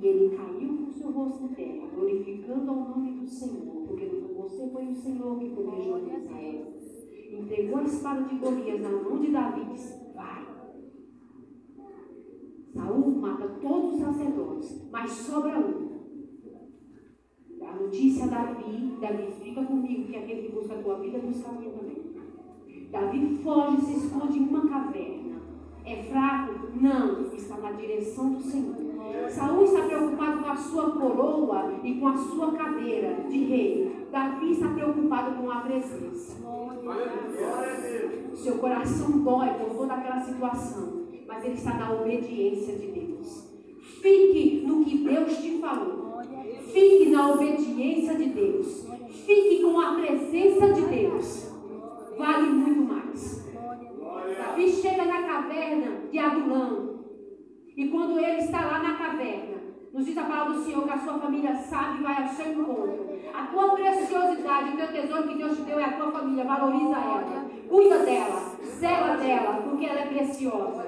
E 0.00 0.06
ele 0.06 0.36
caiu 0.36 0.76
com 0.76 0.92
seu 0.92 1.10
rosto 1.10 1.44
em 1.44 1.48
terra, 1.48 1.88
glorificando 1.92 2.70
ao 2.70 2.88
nome 2.88 3.20
do 3.20 3.26
Senhor, 3.26 3.84
porque 3.86 4.06
você 4.36 4.68
foi 4.70 4.86
o 4.86 4.94
Senhor 4.94 5.38
que 5.40 5.50
planejou 5.50 5.98
Israel. 5.98 6.72
Entregou 7.32 7.78
a 7.78 7.82
espada 7.82 8.22
de 8.22 8.36
Golias 8.36 8.80
na 8.80 8.90
mão 8.90 9.18
de 9.18 9.32
Davi 9.32 9.62
e 9.62 9.72
disse: 9.72 10.14
Vai. 10.14 10.46
Saul 12.72 13.10
mata 13.16 13.48
todos 13.60 13.94
os 13.94 14.00
sacerdotes, 14.00 14.88
mas 14.90 15.10
sobra 15.10 15.58
um. 15.58 15.88
A 17.60 17.74
notícia 17.74 18.24
a 18.24 18.28
Davi, 18.28 18.96
Davi 19.00 19.32
fica 19.32 19.64
comigo, 19.64 20.04
que 20.04 20.16
aquele 20.16 20.42
que 20.42 20.54
busca 20.54 20.74
a 20.74 20.82
tua 20.82 20.98
vida 21.00 21.18
busca 21.18 21.50
a 21.50 21.52
minha 21.52 21.72
também. 21.72 21.98
Davi 22.90 23.36
foge, 23.42 23.82
se 23.82 24.06
esconde 24.06 24.38
em 24.38 24.48
uma 24.48 24.68
caverna. 24.68 25.42
É 25.84 26.04
fraco? 26.04 26.68
Não, 26.80 27.22
está 27.34 27.58
na 27.58 27.72
direção 27.72 28.34
do 28.34 28.40
Senhor. 28.40 28.87
Saul 29.28 29.64
está 29.64 29.82
preocupado 29.82 30.42
com 30.42 30.50
a 30.50 30.56
sua 30.56 30.90
coroa 30.90 31.74
e 31.84 31.94
com 31.94 32.08
a 32.08 32.16
sua 32.16 32.52
cadeira 32.52 33.24
de 33.28 33.44
rei. 33.44 34.06
Davi 34.10 34.52
está 34.52 34.68
preocupado 34.68 35.36
com 35.36 35.50
a 35.50 35.56
presença. 35.60 36.36
Seu 38.34 38.58
coração 38.58 39.10
dói 39.20 39.48
por 39.54 39.76
toda 39.76 39.94
aquela 39.94 40.20
situação, 40.20 41.06
mas 41.26 41.44
ele 41.44 41.54
está 41.54 41.74
na 41.74 41.92
obediência 41.92 42.76
de 42.76 42.86
Deus. 42.86 43.48
Fique 44.00 44.64
no 44.66 44.84
que 44.84 44.98
Deus 44.98 45.36
te 45.38 45.58
falou. 45.58 46.18
Fique 46.72 47.10
na 47.10 47.32
obediência 47.32 48.14
de 48.14 48.24
Deus. 48.26 48.86
Fique 49.26 49.62
com 49.62 49.78
a 49.78 49.94
presença 49.94 50.72
de 50.72 50.80
Deus. 50.82 51.52
Vale 52.16 52.48
muito 52.48 52.92
mais. 52.92 53.44
Davi 54.38 54.70
chega 54.70 55.04
na 55.04 55.22
caverna 55.22 56.02
de 56.10 56.18
Adulão. 56.18 56.97
E 57.78 57.86
quando 57.86 58.18
ele 58.18 58.38
está 58.38 58.62
lá 58.62 58.80
na 58.80 58.94
caverna, 58.94 59.56
nos 59.94 60.04
diz 60.04 60.18
a 60.18 60.24
palavra 60.24 60.54
do 60.54 60.64
Senhor 60.64 60.82
que 60.82 60.90
a 60.90 60.98
sua 60.98 61.14
família 61.14 61.54
sabe 61.54 62.00
e 62.00 62.02
vai 62.02 62.24
ao 62.24 62.28
seu 62.28 62.52
encontro. 62.52 63.08
A 63.32 63.46
tua 63.46 63.70
preciosidade, 63.70 64.70
o 64.70 64.76
teu 64.76 64.88
tesouro 64.88 65.28
que 65.28 65.38
Deus 65.38 65.56
te 65.56 65.62
deu 65.62 65.78
é 65.78 65.84
a 65.84 65.92
tua 65.92 66.10
família. 66.10 66.42
Valoriza 66.42 66.96
ela. 66.96 67.46
Cuida 67.68 67.98
dela. 68.00 68.56
Zela 68.80 69.16
dela, 69.18 69.62
porque 69.62 69.86
ela 69.86 70.00
é 70.00 70.06
preciosa. 70.06 70.86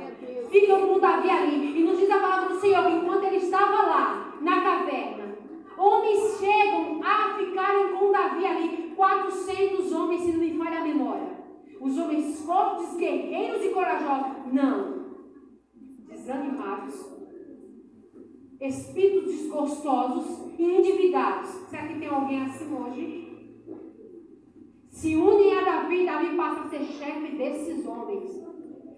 Fica 0.51 0.79
com 0.81 0.99
Davi 0.99 1.31
ali. 1.31 1.81
E 1.81 1.85
nos 1.85 1.97
diz 1.97 2.11
a 2.11 2.19
palavra 2.19 2.49
do 2.49 2.61
Senhor 2.61 2.85
que 2.85 2.93
enquanto 2.93 3.23
ele 3.23 3.37
estava 3.37 3.83
lá, 3.83 4.33
na 4.41 4.61
caverna, 4.61 5.37
homens 5.79 6.41
chegam 6.41 7.01
a 7.05 7.39
ficarem 7.39 7.93
com 7.93 8.11
Davi 8.11 8.45
ali. 8.45 8.93
400 8.97 9.93
homens, 9.93 10.23
se 10.23 10.33
não 10.33 10.41
me 10.41 10.59
falha 10.59 10.81
a 10.81 10.85
memória. 10.85 11.39
Os 11.81 11.97
homens 11.97 12.45
fortes, 12.45 12.97
guerreiros 12.97 13.65
e 13.65 13.69
corajosos. 13.69 14.53
Não. 14.53 15.00
Desanimados 16.21 17.21
espíritos 18.61 19.35
desgostosos 19.35 20.53
e 20.59 20.63
endividados. 20.63 21.49
Será 21.71 21.87
que 21.87 21.99
tem 21.99 22.09
alguém 22.09 22.43
assim 22.43 22.75
hoje? 22.75 23.31
Se 24.91 25.17
unem 25.17 25.57
a 25.57 25.65
Davi, 25.65 26.05
Davi 26.05 26.37
passa 26.37 26.61
a 26.61 26.69
ser 26.69 26.85
chefe 26.85 27.37
desses 27.37 27.87
homens. 27.87 28.39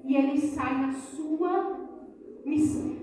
E 0.05 0.17
ele 0.17 0.37
sai 0.37 0.81
na 0.81 0.93
sua 0.93 1.79
missão, 2.45 2.97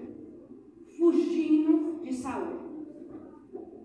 fugindo 0.97 2.01
de 2.03 2.13
Saul. 2.13 2.60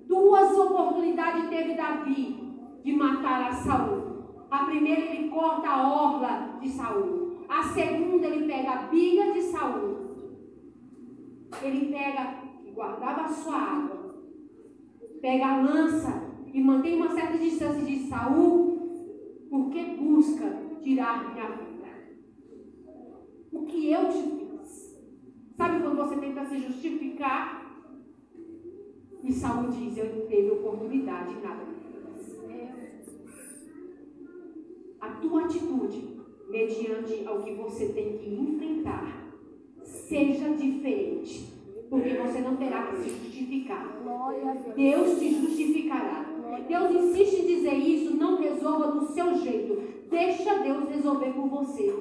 Duas 0.09 0.59
oportunidades 0.59 1.49
teve 1.49 1.75
Davi 1.75 2.57
de 2.83 2.93
matar 2.93 3.51
a 3.51 3.53
Saul. 3.53 4.49
A 4.51 4.65
primeira 4.65 5.01
ele 5.01 5.31
corta 5.31 5.69
a 5.69 5.89
orla 5.89 6.59
de 6.61 6.69
Saul. 6.71 7.45
A 7.49 7.63
segunda 7.63 8.27
ele 8.27 8.49
pega 8.49 8.73
a 8.73 8.83
biga 8.89 9.33
de 9.33 9.43
Saul. 9.43 9.94
Ele 11.63 11.93
pega 11.93 12.45
guardava 12.75 13.23
a 13.23 13.29
sua 13.29 13.57
água, 13.57 14.15
pega 15.21 15.47
a 15.47 15.63
lança 15.63 16.35
e 16.53 16.61
mantém 16.61 16.97
uma 16.97 17.15
certa 17.15 17.39
distância 17.39 17.83
de 17.83 18.09
Saul, 18.09 19.47
porque 19.49 19.83
busca 19.97 20.45
tirar 20.83 21.33
minha 21.33 21.51
vida. 21.51 21.85
O 23.53 23.65
que 23.65 23.91
eu 23.91 24.09
te 24.09 24.23
fiz? 24.23 24.99
Sabe 25.57 25.81
quando 25.81 25.97
você 25.97 26.17
tenta 26.17 26.45
se 26.45 26.59
justificar? 26.59 27.63
E 29.23 29.33
Saul 29.33 29.71
diz, 29.71 29.97
eu 29.97 30.27
teve 30.27 30.51
oportunidade 30.51 31.33
e 31.33 31.41
nada. 31.41 31.65
A 35.01 35.09
tua 35.21 35.45
atitude, 35.45 36.19
mediante 36.49 37.27
ao 37.27 37.43
que 37.43 37.55
você 37.55 37.89
tem 37.91 38.19
que 38.19 38.35
enfrentar, 38.35 39.24
seja 39.95 40.49
diferente 40.51 41.55
porque 41.91 42.11
você 42.11 42.41
não 42.41 42.57
terá 42.57 42.87
que 42.87 42.97
se 42.97 43.11
justificar. 43.11 43.97
Deus 44.75 45.19
te 45.19 45.35
justificará. 45.35 46.25
forma, 48.75 49.01
do 49.01 49.07
seu 49.13 49.37
jeito. 49.37 49.83
Deixa 50.11 50.59
Deus 50.59 50.89
resolver 50.89 51.33
por 51.33 51.49
você. 51.49 51.95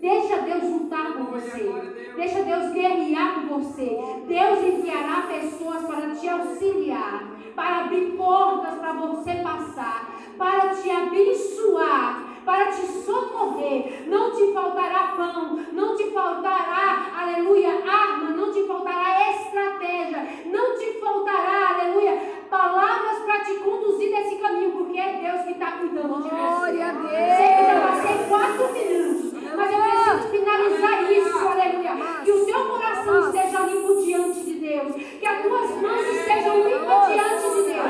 Deixa 0.00 0.36
Deus 0.42 0.62
lutar 0.64 1.12
por 1.16 1.26
você. 1.32 1.72
Deixa 2.16 2.42
Deus 2.42 2.72
guerrear 2.72 3.46
por 3.48 3.60
você. 3.60 3.98
Deus 4.26 4.64
enviará 4.64 5.26
pessoas 5.28 5.84
para 5.84 6.10
te 6.14 6.28
auxiliar, 6.28 7.36
para 7.54 7.84
abrir 7.84 8.12
portas 8.16 8.78
para 8.78 8.92
você 8.92 9.34
passar, 9.42 10.34
para 10.36 10.74
te 10.76 10.90
abençoar, 10.90 12.27
para 12.48 12.72
te 12.72 12.86
socorrer. 13.04 14.04
Não 14.06 14.30
te 14.30 14.52
faltará 14.54 15.12
pão, 15.14 15.60
não 15.70 15.94
te 15.94 16.04
faltará, 16.12 17.10
aleluia, 17.20 17.74
arma, 17.86 18.30
não 18.30 18.50
te 18.50 18.66
faltará 18.66 19.30
estratégia, 19.32 20.26
não 20.46 20.78
te 20.78 20.98
faltará, 20.98 21.74
aleluia, 21.78 22.16
palavras 22.48 23.18
para 23.18 23.40
te 23.44 23.54
conduzir 23.56 24.10
nesse 24.10 24.36
caminho, 24.36 24.72
porque 24.72 24.98
é 24.98 25.20
Deus 25.22 25.42
que 25.42 25.52
está 25.52 25.72
cuidando 25.72 26.22
de 26.22 26.30
você. 26.30 26.36
Glória 26.36 26.86
a 26.86 26.92
Deus. 26.92 27.36
Sei 27.36 27.48
que 27.48 27.64
já 27.66 27.80
passei 27.86 28.16
quatro 28.30 28.72
minutos, 28.72 29.32
mas 29.54 29.72
eu 29.72 29.82
preciso 29.82 30.28
finalizar 30.30 31.12
isso, 31.12 31.38
aleluia. 31.48 31.96
Que 32.24 32.32
o 32.32 32.46
teu 32.46 32.64
coração 32.64 33.20
esteja 33.26 33.60
limpo 33.60 34.02
diante 34.02 34.40
de 34.40 34.54
Deus, 34.54 34.94
que 35.20 35.26
as 35.26 35.42
tuas 35.42 35.70
mãos 35.82 36.00
estejam 36.00 36.56
limpas 36.66 37.08
diante 37.12 37.48
de 37.56 37.62
Deus. 37.74 37.86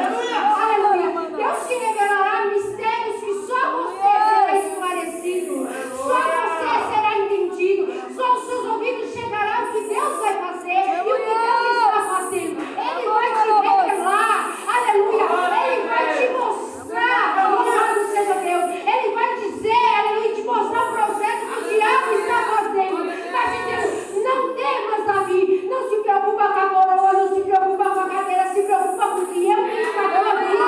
Aleluia. 0.58 1.28
Deus 1.36 1.68
te 1.68 1.74
revelará 1.74 2.46
mistérios 2.46 3.20
que 3.20 3.34
só 3.46 3.70
você 3.70 4.10
será 4.28 4.54
esclarecido, 4.58 5.68
só 5.96 6.18
você 6.18 6.68
será 6.94 7.18
entendido, 7.18 7.82
só 8.14 8.34
os 8.34 8.44
seus 8.44 8.64
ouvidos 8.64 9.12
chegarão 9.12 9.68
o 9.68 9.72
que 9.72 9.80
Deus 9.88 10.18
vai 10.18 10.34
fazer 10.34 10.82
e 11.06 11.12
o 11.12 11.16
que 11.16 11.34
Deus 11.34 11.62
está 11.76 12.00
fazendo. 12.02 12.58
Ele 12.60 13.08
vai 13.08 13.30
te 13.34 13.48
revelar, 13.48 14.38
aleluia. 14.66 15.26
Ele 15.68 15.88
vai 15.88 16.04
te 16.16 16.26
mostrar, 16.32 17.50
louvado 17.50 18.00
seja 18.10 18.34
Deus. 18.34 18.64
Ele 18.74 19.14
vai 19.14 19.30
dizer, 19.36 19.82
aleluia, 19.98 20.34
te 20.34 20.42
mostrar 20.42 20.82
o 20.82 20.92
processo 20.92 21.46
que 21.46 21.58
o 21.58 21.62
diabo 21.74 22.12
está 22.14 22.38
fazendo. 22.42 23.00
Vai 23.32 23.46
te 23.52 23.58
dizer, 23.64 24.22
não 24.24 24.54
temas, 24.54 25.06
Davi, 25.06 25.68
não 25.70 25.88
se 25.88 25.96
preocupa 26.02 26.48
com 26.48 26.60
a 26.60 26.68
coroa, 26.68 27.12
não 27.12 27.28
se 27.34 27.40
preocupa 27.42 27.84
com 27.90 28.00
a 28.00 28.08
cadeira, 28.08 28.46
se 28.52 28.62
preocupa 28.62 29.06
com 29.08 29.18
o 29.22 29.26
que 29.26 29.46
eu 29.46 29.56
tenho 29.56 29.96
na 29.96 30.08
tua 30.08 30.34
vida. 30.36 30.64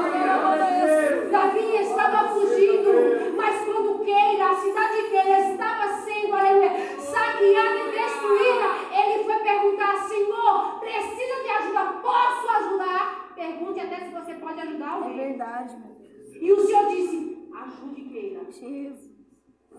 Aleluia. 0.00 1.30
Davi 1.30 1.76
estava 1.76 2.28
fugindo, 2.28 2.92
mas 3.36 3.64
quando 3.64 3.98
Keila, 4.04 4.50
a 4.50 4.54
cidade 4.56 4.96
de 4.96 5.08
Keila, 5.10 5.38
estava 5.38 5.92
sendo, 6.02 6.34
aleluia, 6.34 6.72
saqueada 6.98 7.78
e 7.78 7.90
destruída, 7.92 8.68
ele 8.92 9.24
foi 9.24 9.36
perguntar, 9.36 9.96
Senhor, 10.08 10.80
precisa 10.80 11.42
de 11.42 11.50
ajuda, 11.50 11.84
posso 12.02 12.48
ajudar? 12.56 13.32
Pergunte 13.34 13.80
até 13.80 13.96
se 14.00 14.10
você 14.12 14.34
pode 14.34 14.60
ajudar 14.60 14.86
É 14.86 14.90
alguém. 14.90 15.16
verdade, 15.16 15.76
meu 15.76 15.94
Deus. 15.94 16.36
E 16.40 16.52
o 16.52 16.60
Senhor 16.66 16.86
disse, 16.88 17.48
ajude 17.54 18.00
Keila. 18.02 18.39
Jesus. 18.52 19.10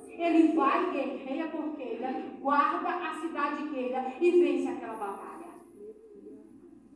Ele 0.07 0.53
vai, 0.53 0.91
guerreia 0.91 1.47
por 1.49 1.75
Keila, 1.75 2.11
guarda 2.39 2.89
a 2.89 3.21
cidade 3.21 3.63
de 3.63 3.69
Keila 3.69 4.13
e 4.19 4.31
vence 4.31 4.67
aquela 4.67 4.93
batalha. 4.93 5.47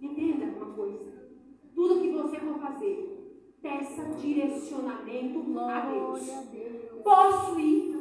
Entenda 0.02 0.46
uma 0.46 0.74
coisa. 0.74 1.30
Tudo 1.74 2.02
que 2.02 2.12
você 2.12 2.40
for 2.40 2.60
fazer, 2.60 3.16
peça 3.62 4.04
direcionamento 4.22 5.40
a 5.40 5.80
Deus. 5.82 6.26
Glória 6.26 6.38
a 6.38 6.42
Deus. 6.44 7.02
Posso 7.04 7.60
ir? 7.60 7.96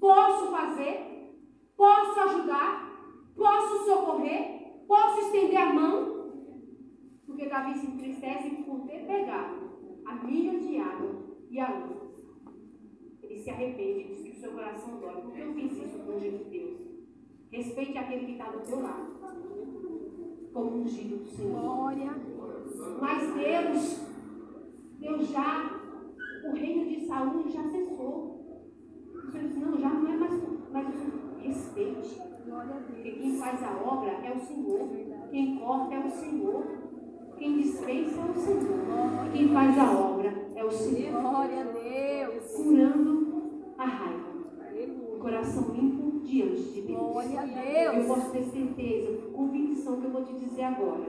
Posso 0.00 0.50
fazer? 0.50 1.36
Posso 1.76 2.20
ajudar? 2.20 2.90
Posso 3.36 3.84
socorrer? 3.84 4.84
Posso 4.86 5.20
estender 5.20 5.58
a 5.58 5.72
mão? 5.72 6.30
Porque 7.26 7.46
Davi 7.46 7.78
se 7.78 7.86
entristece 7.86 8.50
por 8.64 8.80
ter 8.86 9.06
pegado 9.06 9.70
a 10.04 10.14
milha 10.14 10.58
de 10.58 10.78
água 10.78 11.22
e 11.50 11.60
a 11.60 11.70
luz. 11.70 11.99
Ele 13.30 13.38
se 13.38 13.50
arrepende, 13.50 14.08
diz 14.08 14.22
que 14.22 14.30
o 14.30 14.40
seu 14.40 14.50
coração 14.50 14.98
dói. 14.98 15.22
Por 15.22 15.32
que 15.32 15.40
eu 15.40 15.54
fiz 15.54 15.72
isso 15.72 15.98
com 16.00 16.16
o 16.16 16.20
de 16.20 16.30
Deus? 16.30 16.80
Respeite 17.52 17.96
aquele 17.96 18.26
que 18.26 18.32
está 18.32 18.50
do 18.50 18.58
teu 18.58 18.82
lado, 18.82 19.06
como 20.52 20.78
ungido 20.78 21.18
do 21.18 21.28
Senhor. 21.28 21.60
Glória 21.60 22.10
a 22.10 22.14
Deus. 22.14 22.98
Mas 23.00 23.34
Deus, 23.34 24.00
Deus 24.98 25.28
já, 25.28 25.80
o 26.44 26.52
reino 26.56 26.88
de 26.88 27.06
Saúl 27.06 27.48
já 27.48 27.62
cessou. 27.70 28.40
O 29.14 29.30
Senhor 29.30 29.46
disse, 29.46 29.60
não, 29.60 29.78
já 29.78 29.90
não 29.90 30.12
é 30.12 30.16
mais, 30.16 30.42
mas 30.72 30.88
o 30.88 30.98
Senhor, 30.98 31.38
respeite. 31.40 32.20
Porque 32.86 33.10
quem 33.12 33.38
faz 33.38 33.62
a 33.62 33.80
obra 33.80 34.10
é 34.10 34.32
o 34.34 34.40
Senhor. 34.40 34.88
Quem 35.30 35.56
corta 35.56 35.94
é 35.94 36.04
o 36.04 36.10
Senhor. 36.10 36.64
Quem 37.38 37.58
dispensa 37.58 38.20
é 38.20 38.30
o 38.30 38.34
Senhor. 38.34 39.26
E 39.28 39.38
quem 39.38 39.48
faz 39.50 39.78
a 39.78 39.92
obra 39.92 40.34
é 40.56 40.64
o 40.64 40.70
Senhor. 40.70 41.20
Glória 41.20 41.60
a 41.60 41.64
Deus. 41.64 42.56
Curando 42.56 43.19
a 43.80 43.86
raiva. 43.86 44.30
O 45.14 45.18
coração 45.18 45.74
limpo 45.74 46.20
diante 46.20 46.62
de 46.72 46.82
Deus. 46.82 46.98
Glória 47.12 47.40
a 47.40 47.46
Eu 47.46 47.92
Deus. 47.92 48.06
posso 48.06 48.32
ter 48.32 48.44
certeza, 48.44 49.28
convicção 49.32 50.00
que 50.00 50.06
eu 50.06 50.10
vou 50.10 50.24
te 50.24 50.34
dizer 50.34 50.62
agora. 50.62 51.06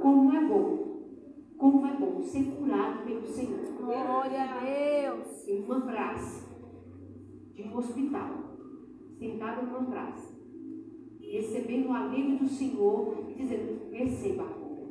Como 0.00 0.32
é 0.34 0.44
bom. 0.46 0.84
Como 1.56 1.86
é 1.86 1.96
bom 1.96 2.22
ser 2.22 2.44
curado 2.56 3.04
pelo 3.04 3.26
Senhor. 3.26 3.60
Glória 3.78 4.42
a 4.42 4.60
Deus. 4.60 5.48
Em 5.48 5.64
uma 5.64 5.80
praça 5.82 6.44
de 7.54 7.62
um 7.62 7.76
hospital, 7.76 8.30
sentada 9.18 9.62
numa 9.62 9.84
praça, 9.84 10.34
recebendo 11.20 11.88
o 11.88 11.92
alívio 11.92 12.38
do 12.38 12.48
Senhor 12.48 13.16
e 13.30 13.34
dizendo: 13.34 13.90
receba 13.92 14.42
a 14.42 14.46
cura. 14.48 14.88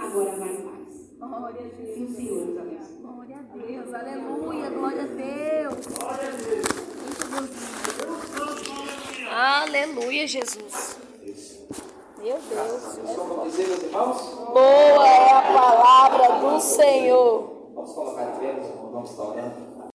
Agora 0.00 0.36
vai 0.38 0.56
em 0.56 0.62
paz. 0.62 1.07
Glória 1.18 1.60
a 1.60 1.82
Deus. 1.82 2.14
Senhor 2.14 2.46
nos 2.46 2.58
abençoe. 2.58 2.96
Glória 3.02 3.36
a 3.36 3.56
Deus. 3.56 3.94
Aleluia. 3.94 4.70
Glória 4.70 5.02
a 5.02 5.06
Deus. 5.06 5.86
Aleluia, 9.30 10.26
Jesus. 10.26 10.96
Meu 12.18 12.38
Deus. 12.38 13.16
Vamos 13.16 13.50
dizer, 13.50 13.66
meus 13.68 13.82
irmãos? 13.82 14.20
Boa 14.52 15.08
é 15.08 15.32
a 15.32 15.42
palavra 15.42 16.38
do 16.38 16.60
Senhor. 16.60 17.70
Vamos 17.74 17.92
colocar 17.92 18.24
de 18.32 18.38
pé, 18.38 18.54
vamos 18.92 19.10
estar 19.10 19.22
orando. 19.24 19.67